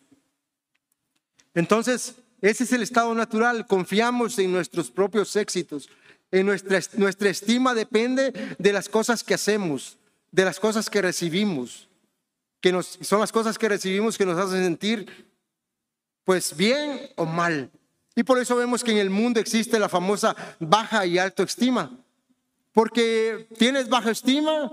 [1.55, 3.67] Entonces, ese es el estado natural.
[3.67, 5.89] Confiamos en nuestros propios éxitos.
[6.31, 9.99] En nuestra, nuestra estima depende de las cosas que hacemos,
[10.31, 11.89] de las cosas que recibimos,
[12.61, 15.29] que nos, son las cosas que recibimos que nos hacen sentir
[16.25, 17.71] pues bien o mal.
[18.15, 21.99] Y por eso vemos que en el mundo existe la famosa baja y alto estima.
[22.73, 24.71] Porque tienes baja estima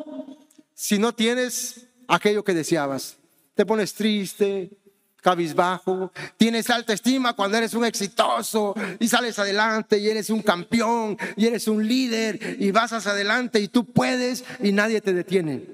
[0.73, 3.17] si no tienes aquello que deseabas.
[3.53, 4.77] Te pones triste,
[5.25, 11.17] cabizbajo, tienes alta estima cuando eres un exitoso y sales adelante y eres un campeón
[11.35, 15.65] y eres un líder y vas adelante y tú puedes y nadie te detiene.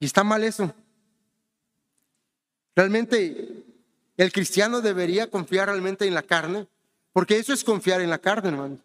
[0.00, 0.74] Y está mal eso.
[2.74, 3.62] Realmente
[4.16, 6.66] el cristiano debería confiar realmente en la carne,
[7.12, 8.78] porque eso es confiar en la carne, hermano.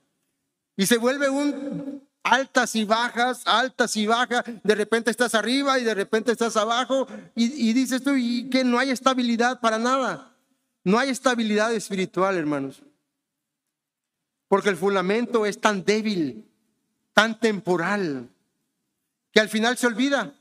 [0.78, 5.84] Y se vuelve un altas y bajas, altas y bajas, de repente estás arriba y
[5.84, 7.08] de repente estás abajo.
[7.36, 10.36] Y, dices tú y que no hay estabilidad para nada.
[10.84, 12.82] No hay estabilidad espiritual, hermanos.
[14.48, 16.50] Porque el fundamento es tan débil,
[17.14, 18.30] tan temporal,
[19.32, 20.34] que al final se olvida.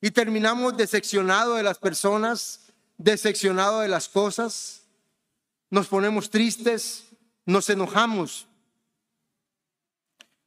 [0.00, 4.82] Y terminamos decepcionados de las personas, decepcionados de las cosas,
[5.70, 7.04] nos ponemos tristes,
[7.44, 8.48] nos enojamos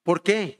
[0.03, 0.59] ¿Por qué?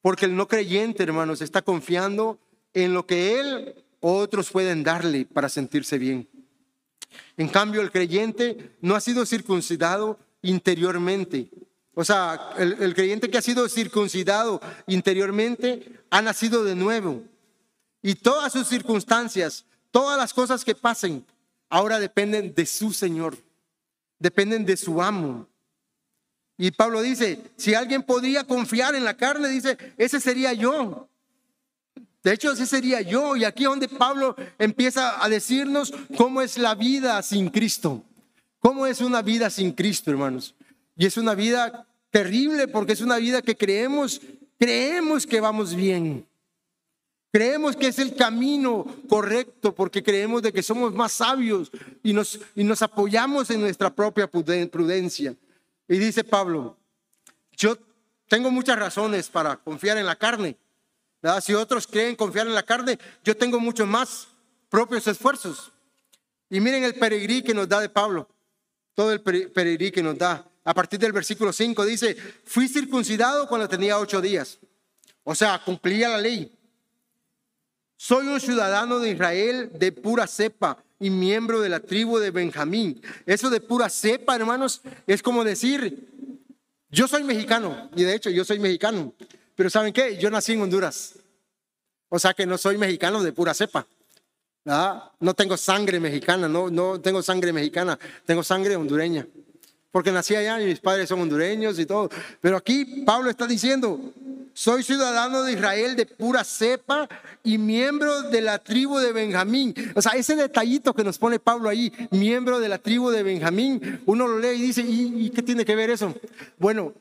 [0.00, 2.38] Porque el no creyente, hermanos, está confiando
[2.72, 6.28] en lo que él o otros pueden darle para sentirse bien.
[7.36, 11.50] En cambio, el creyente no ha sido circuncidado interiormente.
[11.94, 17.24] O sea, el, creyente que ha sido circuncidado interiormente ha nacido de nuevo.
[18.02, 21.24] Y todas sus circunstancias, todas las cosas que pasen,
[21.68, 23.36] ahora dependen de su Señor,
[24.18, 25.48] dependen de su amo.
[26.60, 31.08] Y Pablo dice, si alguien podría confiar en la carne, dice, ese sería yo.
[32.24, 33.36] De hecho, ese sería yo.
[33.36, 38.02] Y aquí donde Pablo empieza a decirnos cómo es la vida sin Cristo.
[38.58, 40.56] ¿Cómo es una vida sin Cristo, hermanos?
[40.96, 44.20] Y es una vida terrible porque es una vida que creemos,
[44.58, 46.26] creemos que vamos bien.
[47.30, 51.70] Creemos que es el camino correcto porque creemos de que somos más sabios
[52.02, 55.36] y nos, y nos apoyamos en nuestra propia prudencia.
[55.88, 56.76] Y dice Pablo,
[57.52, 57.76] yo
[58.28, 60.56] tengo muchas razones para confiar en la carne.
[61.40, 64.28] Si otros creen confiar en la carne, yo tengo muchos más
[64.68, 65.72] propios esfuerzos.
[66.50, 68.28] Y miren el peregrí que nos da de Pablo,
[68.94, 70.46] todo el peregrí que nos da.
[70.64, 72.14] A partir del versículo 5 dice,
[72.44, 74.58] fui circuncidado cuando tenía ocho días.
[75.24, 76.54] O sea, cumplía la ley.
[77.96, 83.00] Soy un ciudadano de Israel de pura cepa y miembro de la tribu de Benjamín.
[83.26, 86.08] Eso de pura cepa, hermanos, es como decir,
[86.90, 89.12] yo soy mexicano, y de hecho yo soy mexicano,
[89.54, 90.16] pero ¿saben qué?
[90.18, 91.14] Yo nací en Honduras.
[92.08, 93.86] O sea que no soy mexicano de pura cepa.
[94.64, 99.26] No tengo sangre mexicana, no, no tengo sangre mexicana, tengo sangre hondureña.
[99.90, 102.10] Porque nací allá y mis padres son hondureños y todo.
[102.40, 103.98] Pero aquí Pablo está diciendo,
[104.58, 107.08] soy ciudadano de Israel de pura cepa
[107.44, 109.72] y miembro de la tribu de Benjamín.
[109.94, 114.00] O sea, ese detallito que nos pone Pablo ahí, miembro de la tribu de Benjamín,
[114.04, 116.12] uno lo lee y dice, ¿y, qué tiene que ver eso?
[116.58, 116.92] Bueno,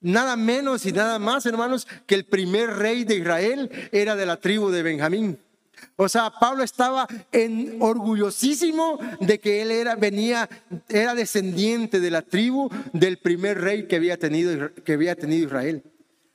[0.00, 4.36] nada menos y nada más, hermanos, que el primer rey de Israel era de la
[4.36, 5.40] tribu de Benjamín.
[5.96, 7.06] O sea, Pablo estaba
[7.80, 10.48] orgullosísimo de que él era, venía,
[10.88, 15.82] era descendiente de la tribu del primer rey que había tenido, que había tenido Israel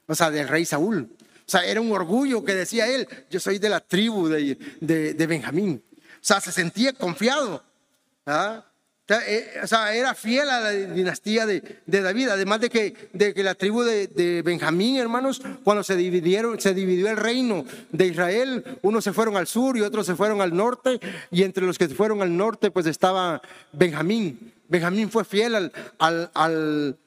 [0.07, 1.09] o sea, del rey Saúl.
[1.19, 5.27] O sea, era un orgullo que decía él, yo soy de la tribu de, de,
[5.27, 5.83] Benjamín.
[5.93, 7.63] O sea, se sentía confiado.
[8.25, 8.65] ¿ah?
[9.09, 13.41] Eh, o sea, era fiel a la dinastía de, David, además de que, de que
[13.41, 19.05] la tribu de, Benjamín, hermanos, cuando se dividieron, se dividió el reino de Israel, unos
[19.05, 20.99] se fueron al sur y otros se fueron al norte,
[21.31, 23.41] y entre los que se fueron al norte, pues estaba
[23.71, 24.53] Benjamín.
[24.67, 26.97] Benjamín fue fiel al, al,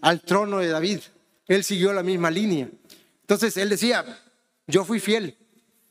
[0.00, 1.00] al, trono de David.
[1.48, 2.68] Él siguió la misma línea.
[3.22, 4.04] Entonces él decía,
[4.68, 5.36] yo fui fiel.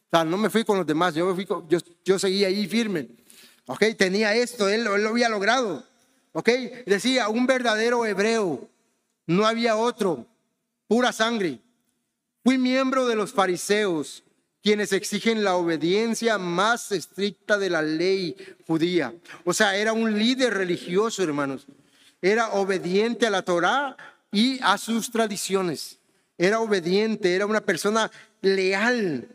[0.06, 3.10] O sea, no me fui con los demás, yo, fui yo, yo seguía ahí firme.
[3.68, 5.84] Ok, tenía esto, él, lo había logrado.
[6.32, 6.50] Ok,
[6.86, 8.70] decía, un verdadero hebreo,
[9.26, 10.26] no había otro,
[10.88, 11.60] pura sangre.
[12.44, 14.24] Fui miembro de los fariseos,
[14.64, 19.14] quienes exigen la obediencia más estricta de la ley judía.
[19.44, 21.68] O sea, era un líder religioso, hermanos.
[22.22, 23.98] Era obediente a la Torá
[24.32, 26.00] y a sus tradiciones.
[26.38, 28.12] Era obediente, era una persona
[28.42, 29.28] leal,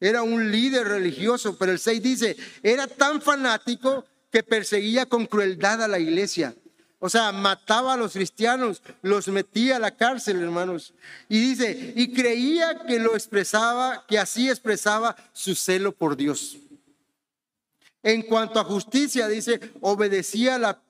[0.00, 5.82] era un líder religioso, pero el 6 dice, era tan fanático que perseguía con crueldad
[5.82, 6.54] a la iglesia.
[6.98, 10.94] O sea, mataba a los cristianos, los metía a la cárcel, hermanos.
[11.28, 16.56] Y dice, y creía que lo expresaba, que así expresaba su celo por Dios.
[18.02, 20.80] En cuanto a justicia, dice, obedecía la,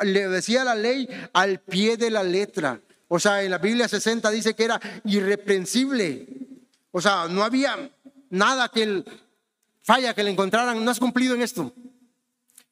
[0.00, 2.80] le obedecía la ley al pie de la letra.
[3.08, 6.26] O sea, en la Biblia 60 dice que era irreprensible.
[6.92, 7.90] O sea, no había
[8.30, 9.04] nada que él
[9.82, 10.84] falla que le encontraran.
[10.84, 11.72] No has cumplido en esto.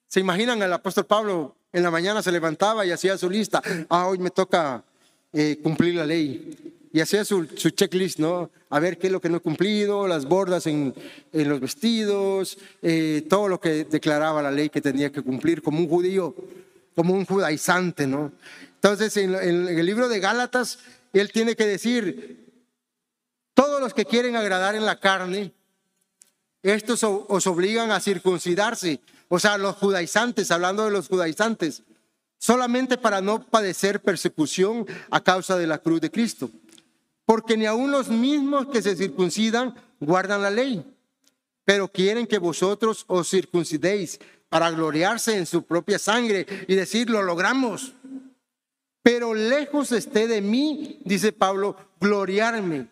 [0.08, 3.62] ¿Se imaginan al apóstol Pablo en la mañana se levantaba y hacía su lista.
[3.90, 4.82] Ah, hoy me toca
[5.30, 6.56] eh, cumplir la ley.
[6.90, 8.50] Y hacía su, checklist, ¿no?
[8.70, 10.94] A ver qué es lo que no he cumplido, las bordas en,
[11.32, 15.86] los vestidos, eh, todo lo que declaraba la ley que tenía que cumplir como un
[15.86, 16.34] judío,
[16.94, 18.32] como un judaizante, ¿no?
[18.76, 20.78] Entonces, en, en el libro de Gálatas,
[21.12, 22.45] él tiene que decir,
[23.56, 25.54] todos los que quieren agradar en la carne,
[26.62, 31.82] estos os obligan a circuncidarse o sea, los judaizantes, hablando de los judaizantes,
[32.38, 36.50] solamente para no padecer persecución a causa de la cruz de Cristo.
[37.24, 40.84] Porque ni aun los mismos que se circuncidan guardan la ley,
[41.64, 47.22] pero quieren que vosotros os circuncidéis para gloriarse en su propia sangre y decir, lo
[47.22, 47.94] logramos.
[49.02, 52.88] Pero lejos esté de mí, dice Pablo, gloriarme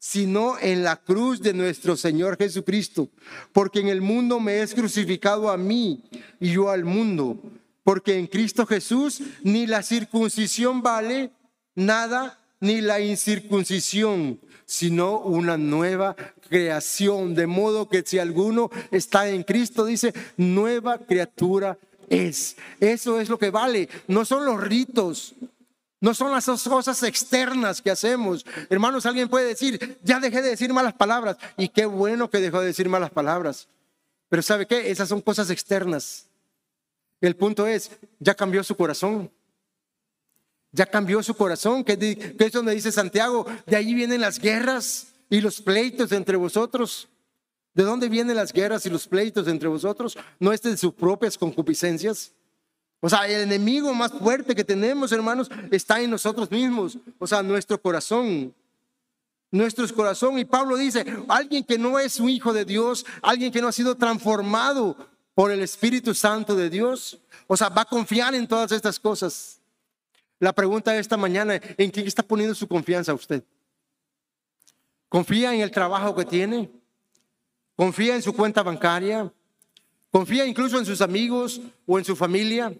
[0.00, 3.10] sino en la cruz de nuestro Señor Jesucristo,
[3.52, 6.02] porque en el mundo me es crucificado a mí
[6.40, 7.38] y yo al mundo,
[7.84, 11.30] porque en Cristo Jesús ni la circuncisión vale
[11.74, 16.16] nada, ni la incircuncisión, sino una nueva
[16.48, 21.76] creación, de modo que si alguno está en Cristo, dice, nueva criatura
[22.08, 22.56] es.
[22.80, 25.34] Eso es lo que vale, no son los ritos,
[26.00, 28.44] no son las cosas externas que hacemos.
[28.70, 31.36] Hermanos, alguien puede decir, ya dejé de decir malas palabras.
[31.58, 33.68] Y qué bueno que dejó de decir malas palabras.
[34.30, 34.90] Pero ¿sabe qué?
[34.90, 36.26] Esas son cosas externas.
[37.20, 39.30] El punto es, ya cambió su corazón.
[40.72, 45.40] Ya cambió su corazón, que, es donde dice Santiago, de ahí vienen las guerras y
[45.40, 47.08] los pleitos entre vosotros.
[47.74, 50.16] ¿De dónde vienen las guerras y los pleitos entre vosotros?
[50.38, 52.32] ¿No es de sus propias concupiscencias?
[53.00, 56.98] O sea, el enemigo más fuerte que tenemos, hermanos, está en nosotros mismos.
[57.18, 58.54] O sea, nuestro corazón.
[59.50, 60.38] Nuestro corazón.
[60.38, 63.72] Y Pablo dice, alguien que no es un hijo de Dios, alguien que no ha
[63.72, 64.96] sido transformado
[65.34, 69.58] por el Espíritu Santo de Dios, o sea, va a confiar en todas estas cosas.
[70.38, 73.42] La pregunta de esta mañana, ¿en quién está poniendo su confianza usted?
[75.08, 76.70] ¿Confía en el trabajo que tiene?
[77.76, 79.32] ¿Confía en su cuenta bancaria?
[80.10, 82.74] ¿Confía incluso en sus amigos o en su familia?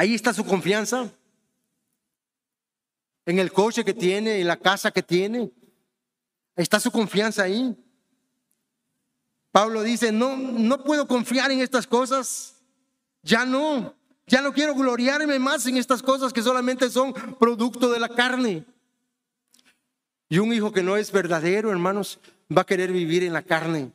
[0.00, 1.10] Ahí está su confianza.
[3.26, 5.52] En el coche que tiene, en la casa que tiene.
[6.56, 7.76] Está su confianza ahí.
[9.52, 12.54] Pablo dice, no, no puedo confiar en estas cosas.
[13.20, 13.94] Ya no.
[14.26, 18.64] Ya no quiero gloriarme más en estas cosas que solamente son producto de la carne.
[20.30, 22.20] Y un hijo que no es verdadero, hermanos,
[22.50, 23.92] va a querer vivir en la carne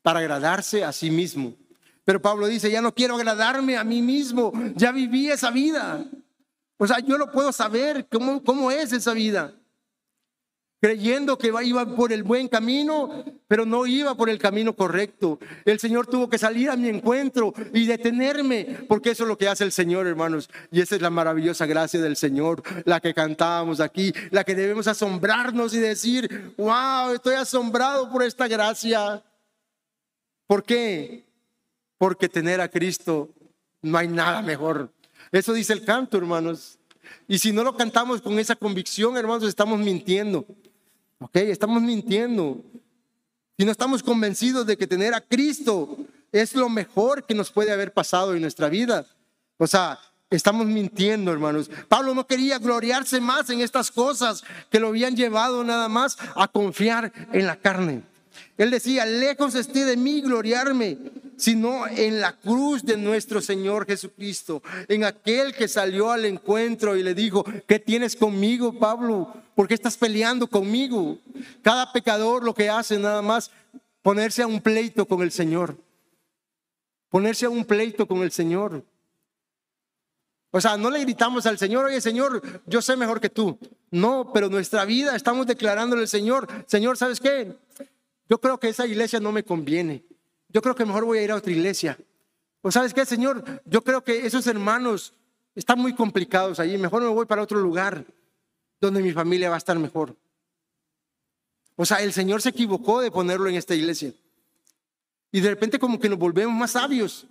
[0.00, 1.59] para agradarse a sí mismo.
[2.10, 6.04] Pero Pablo dice, ya no quiero agradarme a mí mismo, ya viví esa vida.
[6.76, 9.54] O sea, yo no puedo saber cómo, cómo es esa vida.
[10.80, 15.38] Creyendo que iba por el buen camino, pero no iba por el camino correcto.
[15.64, 19.46] El Señor tuvo que salir a mi encuentro y detenerme, porque eso es lo que
[19.46, 20.50] hace el Señor, hermanos.
[20.72, 24.88] Y esa es la maravillosa gracia del Señor, la que cantábamos aquí, la que debemos
[24.88, 29.22] asombrarnos y decir, wow, estoy asombrado por esta gracia.
[30.48, 31.29] ¿Por qué?
[32.00, 33.28] Porque tener a Cristo
[33.82, 34.90] no hay nada mejor.
[35.30, 36.78] Eso dice el canto, hermanos.
[37.28, 40.46] Y si no lo cantamos con esa convicción, hermanos, estamos mintiendo.
[41.18, 41.36] ¿Ok?
[41.36, 42.64] Estamos mintiendo.
[43.58, 45.98] Si no estamos convencidos de que tener a Cristo
[46.32, 49.04] es lo mejor que nos puede haber pasado en nuestra vida.
[49.58, 49.98] O sea,
[50.30, 51.70] estamos mintiendo, hermanos.
[51.86, 56.48] Pablo no quería gloriarse más en estas cosas que lo habían llevado nada más a
[56.48, 58.04] confiar en la carne.
[58.56, 60.98] Él decía, lejos esté de mí gloriarme,
[61.36, 67.02] sino en la cruz de nuestro Señor Jesucristo, en aquel que salió al encuentro y
[67.02, 69.32] le dijo, ¿qué tienes conmigo, Pablo?
[69.54, 71.18] ¿Por qué estás peleando conmigo?
[71.62, 73.50] Cada pecador lo que hace nada más
[74.02, 75.76] ponerse a un pleito con el Señor,
[77.08, 78.84] ponerse a un pleito con el Señor.
[80.52, 83.58] O sea, no le gritamos al Señor, oye Señor, yo sé mejor que tú.
[83.90, 87.56] No, pero nuestra vida estamos declarándole al Señor, Señor, ¿sabes qué?
[88.30, 90.04] Yo creo que esa iglesia no me conviene.
[90.48, 91.98] Yo creo que mejor voy a ir a otra iglesia.
[92.62, 95.12] O sabes qué, Señor, yo creo que esos hermanos
[95.56, 96.78] están muy complicados ahí.
[96.78, 98.06] Mejor me voy para otro lugar
[98.80, 100.16] donde mi familia va a estar mejor.
[101.74, 104.12] O sea, el Señor se equivocó de ponerlo en esta iglesia.
[105.32, 107.26] Y de repente como que nos volvemos más sabios.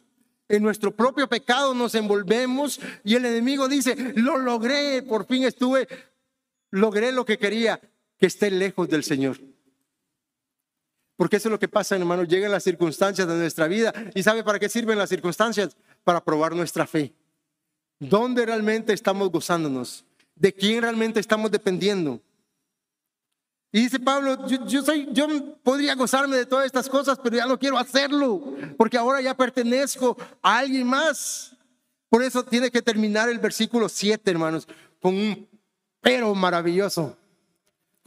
[0.49, 5.87] En nuestro propio pecado nos envolvemos y el enemigo dice, lo logré, por fin estuve,
[6.71, 7.79] logré lo que quería,
[8.17, 9.37] que esté lejos del Señor.
[11.19, 13.93] Porque eso es lo que pasa, hermanos, llegan las circunstancias de nuestra vida.
[14.15, 15.75] ¿Y sabe para qué sirven las circunstancias?
[16.05, 17.13] Para probar nuestra fe.
[17.99, 20.05] ¿Dónde realmente estamos gozándonos?
[20.33, 22.21] ¿De quién realmente estamos dependiendo?
[23.69, 25.27] Y dice Pablo, yo, soy, yo
[25.61, 30.15] podría gozarme de todas estas cosas, pero ya no quiero hacerlo, porque ahora ya pertenezco
[30.41, 31.53] a alguien más.
[32.07, 34.69] Por eso tiene que terminar el versículo 7, hermanos,
[35.01, 35.49] con un
[35.99, 37.17] pero maravilloso,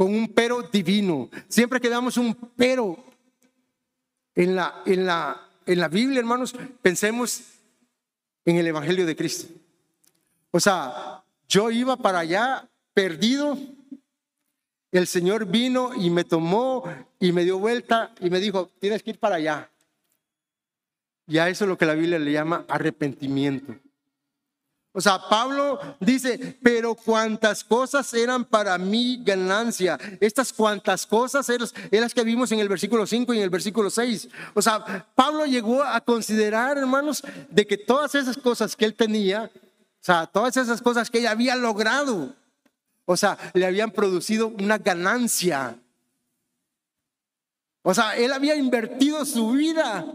[0.03, 1.31] con un pero divino.
[1.47, 2.99] Siempre que damos un pero
[4.35, 7.41] en la, en la, en la Biblia, hermanos, pensemos
[8.45, 9.55] en el Evangelio de Cristo.
[10.51, 13.57] O sea, yo iba para allá perdido
[14.91, 16.83] el Señor vino y me tomó
[17.21, 19.71] y me dio vuelta y me dijo, tienes que ir para allá.
[21.29, 23.77] Y a eso es lo que la Biblia le llama arrepentimiento.
[24.95, 29.99] O sea, Pablo dice, pero cuantas cosas eran para mí ganancia.
[30.21, 33.89] Estas cuantas cosas eran, las que vimos en el versículo 5 y en el versículo
[33.89, 34.29] 6.
[34.53, 39.51] O sea, Pablo llegó a considerar, hermanos, de que todas esas cosas que él tenía,
[39.55, 42.35] o sea, todas esas cosas que él había logrado,
[43.07, 45.79] o sea, le habían producido una ganancia.
[47.83, 50.07] O sea, él había invertido su vida,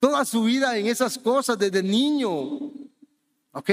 [0.00, 2.72] toda su vida en esas cosas desde niño.
[3.56, 3.70] ¿Ok?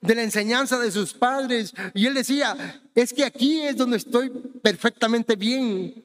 [0.00, 1.74] De la enseñanza de sus padres.
[1.92, 6.04] Y él decía, es que aquí es donde estoy perfectamente bien.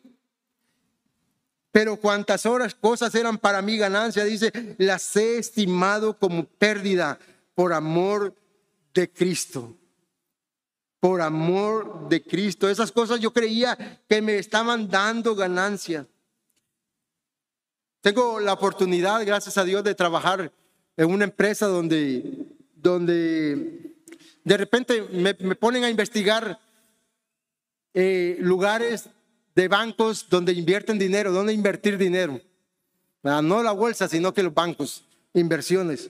[1.72, 7.20] Pero cuantas horas, cosas eran para mí ganancia, dice, las he estimado como pérdida
[7.54, 8.34] por amor
[8.94, 9.76] de Cristo
[11.00, 12.70] por amor de Cristo.
[12.70, 16.06] Esas cosas yo creía que me estaban dando ganancia.
[18.02, 20.52] Tengo la oportunidad, gracias a Dios, de trabajar
[20.98, 22.46] en una empresa donde,
[22.82, 23.94] donde
[24.44, 26.60] de repente me, ponen a investigar
[27.94, 29.10] eh, lugares
[29.56, 32.40] de bancos donde invierten dinero, donde invertir dinero.
[33.22, 35.04] No la bolsa, sino que los bancos,
[35.34, 36.10] inversiones.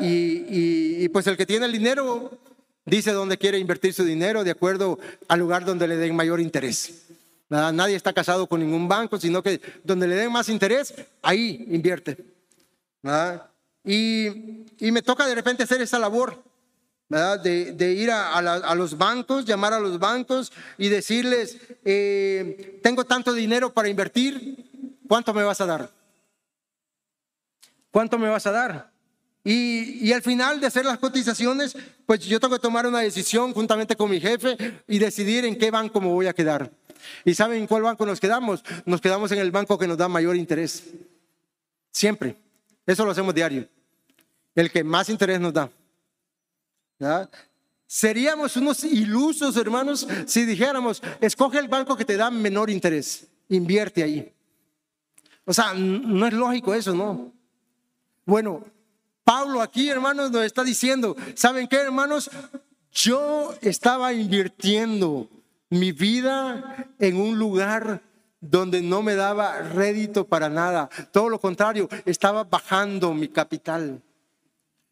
[0.00, 2.30] Y, y, pues el que tiene el dinero
[2.84, 7.08] dice dónde quiere invertir su dinero de acuerdo al lugar donde le den mayor interés.
[7.48, 12.16] Nadie está casado con ningún banco, sino que donde le den más interés, ahí invierte.
[13.88, 16.44] Y, me toca de repente hacer esa labor,
[17.08, 23.72] De, ir a, los bancos, llamar a los bancos y decirles, eh, tengo tanto dinero
[23.72, 25.90] para invertir, ¿cuánto me vas a dar?
[27.90, 28.90] ¿Cuánto me vas a dar?
[29.42, 31.74] Y, al final de hacer las cotizaciones,
[32.04, 34.54] pues yo tengo que tomar una decisión juntamente con mi jefe
[34.86, 36.70] y decidir en qué banco me voy a quedar.
[37.24, 38.62] ¿Y saben en cuál banco nos quedamos?
[38.84, 40.84] Nos quedamos en el banco que nos da mayor interés.
[41.90, 42.36] Siempre.
[42.84, 43.66] Eso lo hacemos diario.
[44.58, 45.70] El que más interés nos da.
[47.86, 54.02] Seríamos unos ilusos, hermanos, si dijéramos, escoge el banco que te da menor interés, invierte
[54.02, 54.34] ahí.
[55.44, 57.32] O sea, no es lógico eso, ¿no?
[58.24, 58.64] Bueno,
[59.22, 62.28] Pablo aquí, hermanos, nos está diciendo, ¿saben qué, hermanos?
[62.90, 65.30] Yo estaba invirtiendo
[65.70, 68.02] mi vida en un lugar
[68.40, 70.90] donde no me daba rédito para nada.
[71.12, 74.02] Todo lo contrario, estaba bajando mi capital.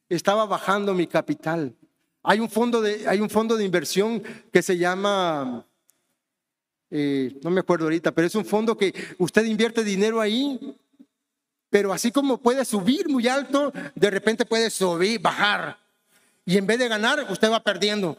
[0.09, 1.75] Estaba bajando mi capital.
[2.23, 5.65] Hay un fondo de, hay un fondo de inversión que se llama,
[6.91, 10.77] eh, no me acuerdo ahorita, pero es un fondo que usted invierte dinero ahí
[11.71, 15.79] pero así como puede subir muy alto, de repente puede subir, bajar.
[16.45, 18.17] Y en vez de ganar, usted va perdiendo.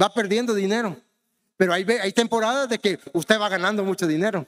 [0.00, 0.96] Va perdiendo dinero.
[1.56, 4.46] Pero hay, hay temporadas de que usted va ganando mucho dinero.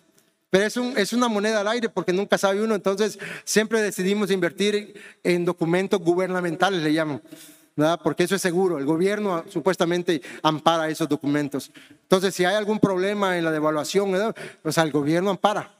[0.50, 2.74] Pero es, un, es una moneda al aire porque nunca sabe uno.
[2.74, 7.22] Entonces siempre decidimos invertir en, documentos gubernamentales, le llaman.
[7.76, 8.00] ¿verdad?
[8.02, 8.78] Porque eso es seguro.
[8.78, 11.70] El gobierno supuestamente ampara esos documentos.
[11.90, 14.34] Entonces si hay algún problema en la devaluación, o
[14.64, 15.70] el gobierno ampara.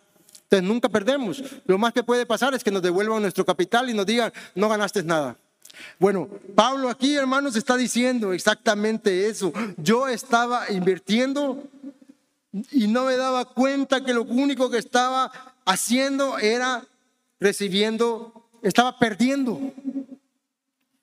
[0.45, 1.43] Entonces nunca perdemos.
[1.67, 4.69] Lo más que puede pasar es que nos devuelvan nuestro capital y nos digan, no
[4.69, 5.37] ganaste nada.
[5.99, 9.53] Bueno, Pablo aquí, hermanos, está diciendo exactamente eso.
[9.77, 11.65] Yo estaba invirtiendo
[12.53, 15.31] y no me daba cuenta que lo único que estaba
[15.65, 16.85] haciendo era
[17.41, 19.61] recibiendo, estaba perdiendo.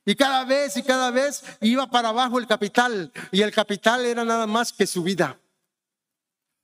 [0.05, 3.11] Y cada vez y cada vez iba para abajo el capital.
[3.31, 5.37] Y el capital era nada más que su vida.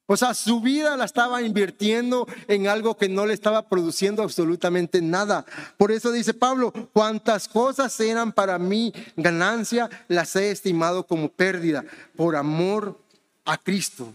[0.05, 5.01] O sea, su vida la estaba invirtiendo en algo que no le estaba produciendo absolutamente
[5.01, 5.45] nada.
[5.77, 11.85] Por eso dice Pablo, cuantas cosas eran para mí ganancia, las he estimado como pérdida
[12.17, 12.99] por amor
[13.45, 14.13] a Cristo.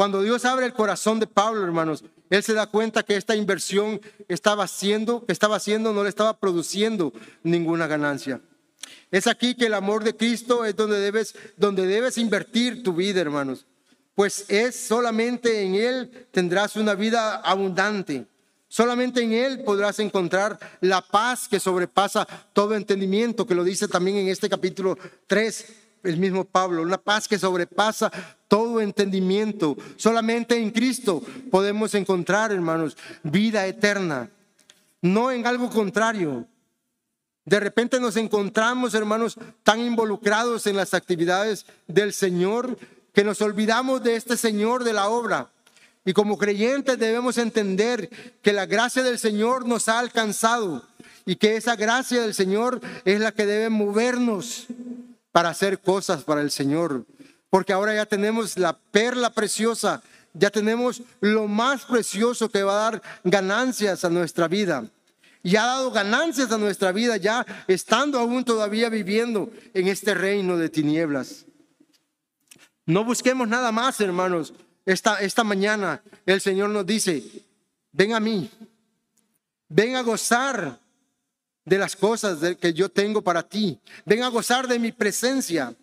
[0.00, 4.00] Cuando Dios abre el corazón de Pablo, hermanos, él se da cuenta que esta inversión
[4.28, 8.40] estaba haciendo, estaba haciendo, no le estaba produciendo ninguna ganancia.
[9.10, 13.20] Es aquí que el amor de Cristo es donde debes, donde debes invertir tu vida,
[13.20, 13.66] hermanos
[14.14, 18.26] pues es solamente en Él tendrás una vida abundante.
[18.68, 24.16] Solamente en Él podrás encontrar la paz que sobrepasa todo entendimiento, que lo dice también
[24.16, 24.96] en este capítulo
[25.26, 25.66] 3
[26.02, 28.10] el mismo Pablo, una paz que sobrepasa
[28.48, 29.76] todo entendimiento.
[29.96, 34.28] Solamente en Cristo podemos encontrar, hermanos, vida eterna,
[35.00, 36.46] no en algo contrario.
[37.46, 42.78] De repente nos encontramos, hermanos, tan involucrados en las actividades del Señor
[43.14, 45.50] que nos olvidamos de este Señor de la obra.
[46.04, 48.08] Y como creyentes debemos entender
[48.42, 50.84] que la gracia del Señor nos ha alcanzado
[51.26, 54.66] y que esa gracia del Señor es la que debe movernos
[55.32, 57.04] para hacer cosas para el Señor.
[57.50, 62.90] Porque ahora ya tenemos la perla preciosa, ya tenemos lo más precioso que va a
[62.90, 64.84] dar ganancias a nuestra vida.
[65.42, 70.56] Y ha dado ganancias a nuestra vida ya estando aún todavía viviendo en este reino
[70.56, 71.46] de tinieblas.
[72.86, 74.52] No busquemos nada más, hermanos.
[74.86, 77.22] Esta, esta mañana el Señor nos dice,
[77.92, 78.50] ven a mí,
[79.68, 80.78] ven a gozar
[81.64, 85.74] de las cosas que yo tengo para ti, ven a gozar de mi presencia.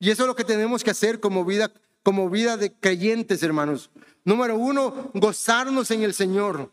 [0.00, 1.70] Y eso es lo que tenemos que hacer como vida,
[2.02, 3.90] como vida de creyentes, hermanos.
[4.24, 6.70] Número uno, gozarnos en el Señor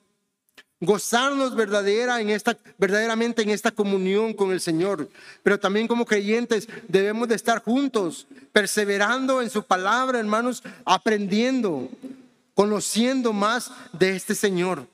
[0.79, 5.09] gozarnos verdadera en esta, verdaderamente en esta comunión con el Señor.
[5.43, 11.89] Pero también como creyentes debemos de estar juntos, perseverando en su palabra, hermanos, aprendiendo,
[12.53, 14.87] conociendo más de este Señor,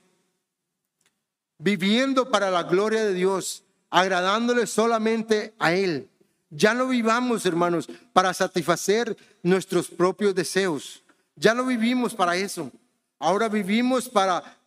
[1.58, 6.10] viviendo para la gloria de Dios, agradándole solamente a Él.
[6.56, 11.02] Ya no vivamos, hermanos, para satisfacer nuestros propios deseos.
[11.36, 12.72] Ya no vivimos para eso.
[13.18, 14.58] Ahora vivimos para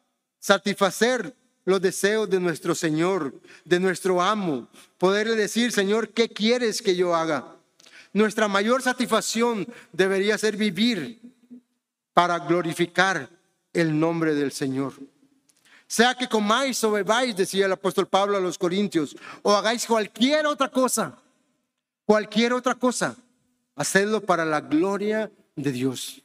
[0.40, 1.32] satisfacer
[1.64, 3.34] los deseos de nuestro Señor,
[3.64, 4.68] de nuestro amo,
[4.98, 7.56] poderle decir, Señor, ¿qué quieres que yo haga?
[8.12, 11.20] Nuestra mayor satisfacción debería ser vivir
[12.12, 13.28] para glorificar
[13.72, 14.94] el nombre del Señor.
[15.86, 20.46] Sea que comáis o bebáis, decía el apóstol Pablo a los Corintios, o hagáis cualquier
[20.46, 21.16] otra cosa,
[22.06, 23.16] cualquier otra cosa,
[23.74, 26.22] hacedlo para la gloria de Dios.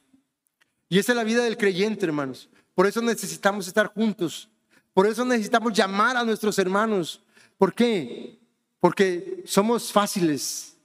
[0.88, 2.50] Y esa es la vida del creyente, hermanos.
[2.76, 4.50] Por eso necesitamos estar juntos.
[4.94, 7.22] Por eso necesitamos llamar a nuestros hermanos.
[7.58, 8.40] ¿Por qué?
[8.80, 10.78] Porque somos fáciles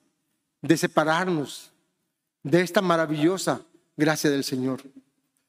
[0.63, 1.73] de separarnos
[2.43, 3.61] de esta maravillosa
[3.97, 4.83] gracia del Señor.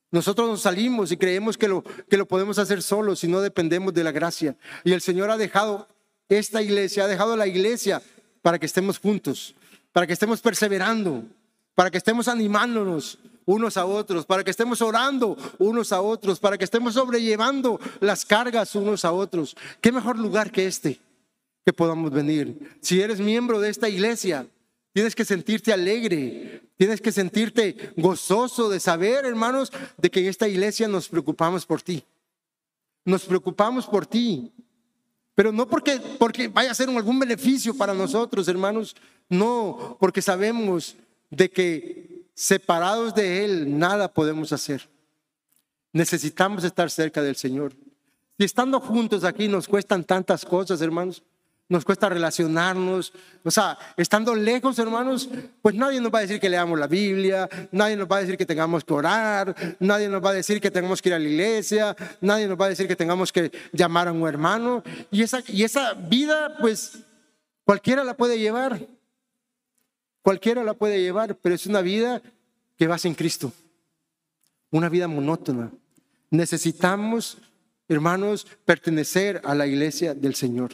[0.09, 3.93] Nosotros nos salimos y creemos que lo, que lo podemos hacer solos si no dependemos
[3.93, 4.55] de la gracia.
[4.83, 5.87] Y el Señor ha dejado
[6.29, 8.01] esta iglesia, ha dejado la iglesia
[8.41, 9.55] para que estemos juntos,
[9.91, 11.23] para que estemos perseverando,
[11.75, 16.57] para que estemos animándonos, unos a otros, para que estemos orando unos a otros, para
[16.57, 19.55] que estemos sobrellevando las cargas unos a otros.
[19.81, 20.99] ¿Qué mejor lugar que este
[21.65, 22.77] que podamos venir?
[22.81, 24.45] Si eres miembro de esta iglesia,
[24.91, 30.49] tienes que sentirte alegre, tienes que sentirte gozoso de saber, hermanos, de que en esta
[30.49, 32.03] iglesia nos preocupamos por ti.
[33.05, 34.51] Nos preocupamos por ti.
[35.37, 38.95] Pero no porque, porque vaya a ser algún beneficio para nosotros, hermanos.
[39.29, 40.95] No, porque sabemos
[41.29, 44.89] de que separados de Él, nada podemos hacer.
[45.93, 47.75] Necesitamos estar cerca del Señor.
[48.39, 51.21] Y estando juntos aquí nos cuestan tantas cosas, hermanos.
[51.69, 53.11] Nos cuesta relacionarnos.
[53.43, 55.29] O sea, estando lejos, hermanos,
[55.61, 58.37] pues nadie nos va a decir que leamos la Biblia, nadie nos va a decir
[58.37, 61.27] que tengamos que orar, nadie nos va a decir que tenemos que ir a la
[61.27, 64.81] iglesia, nadie nos va a decir que tengamos que llamar a un hermano.
[65.11, 66.99] Y esa, y esa vida, pues
[67.65, 68.79] cualquiera la puede llevar.
[70.21, 72.21] Cualquiera la puede llevar, pero es una vida
[72.77, 73.51] que va en Cristo.
[74.71, 75.71] Una vida monótona.
[76.29, 77.37] Necesitamos,
[77.87, 80.73] hermanos, pertenecer a la iglesia del Señor.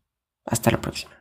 [0.45, 1.20] Hasta la próxima.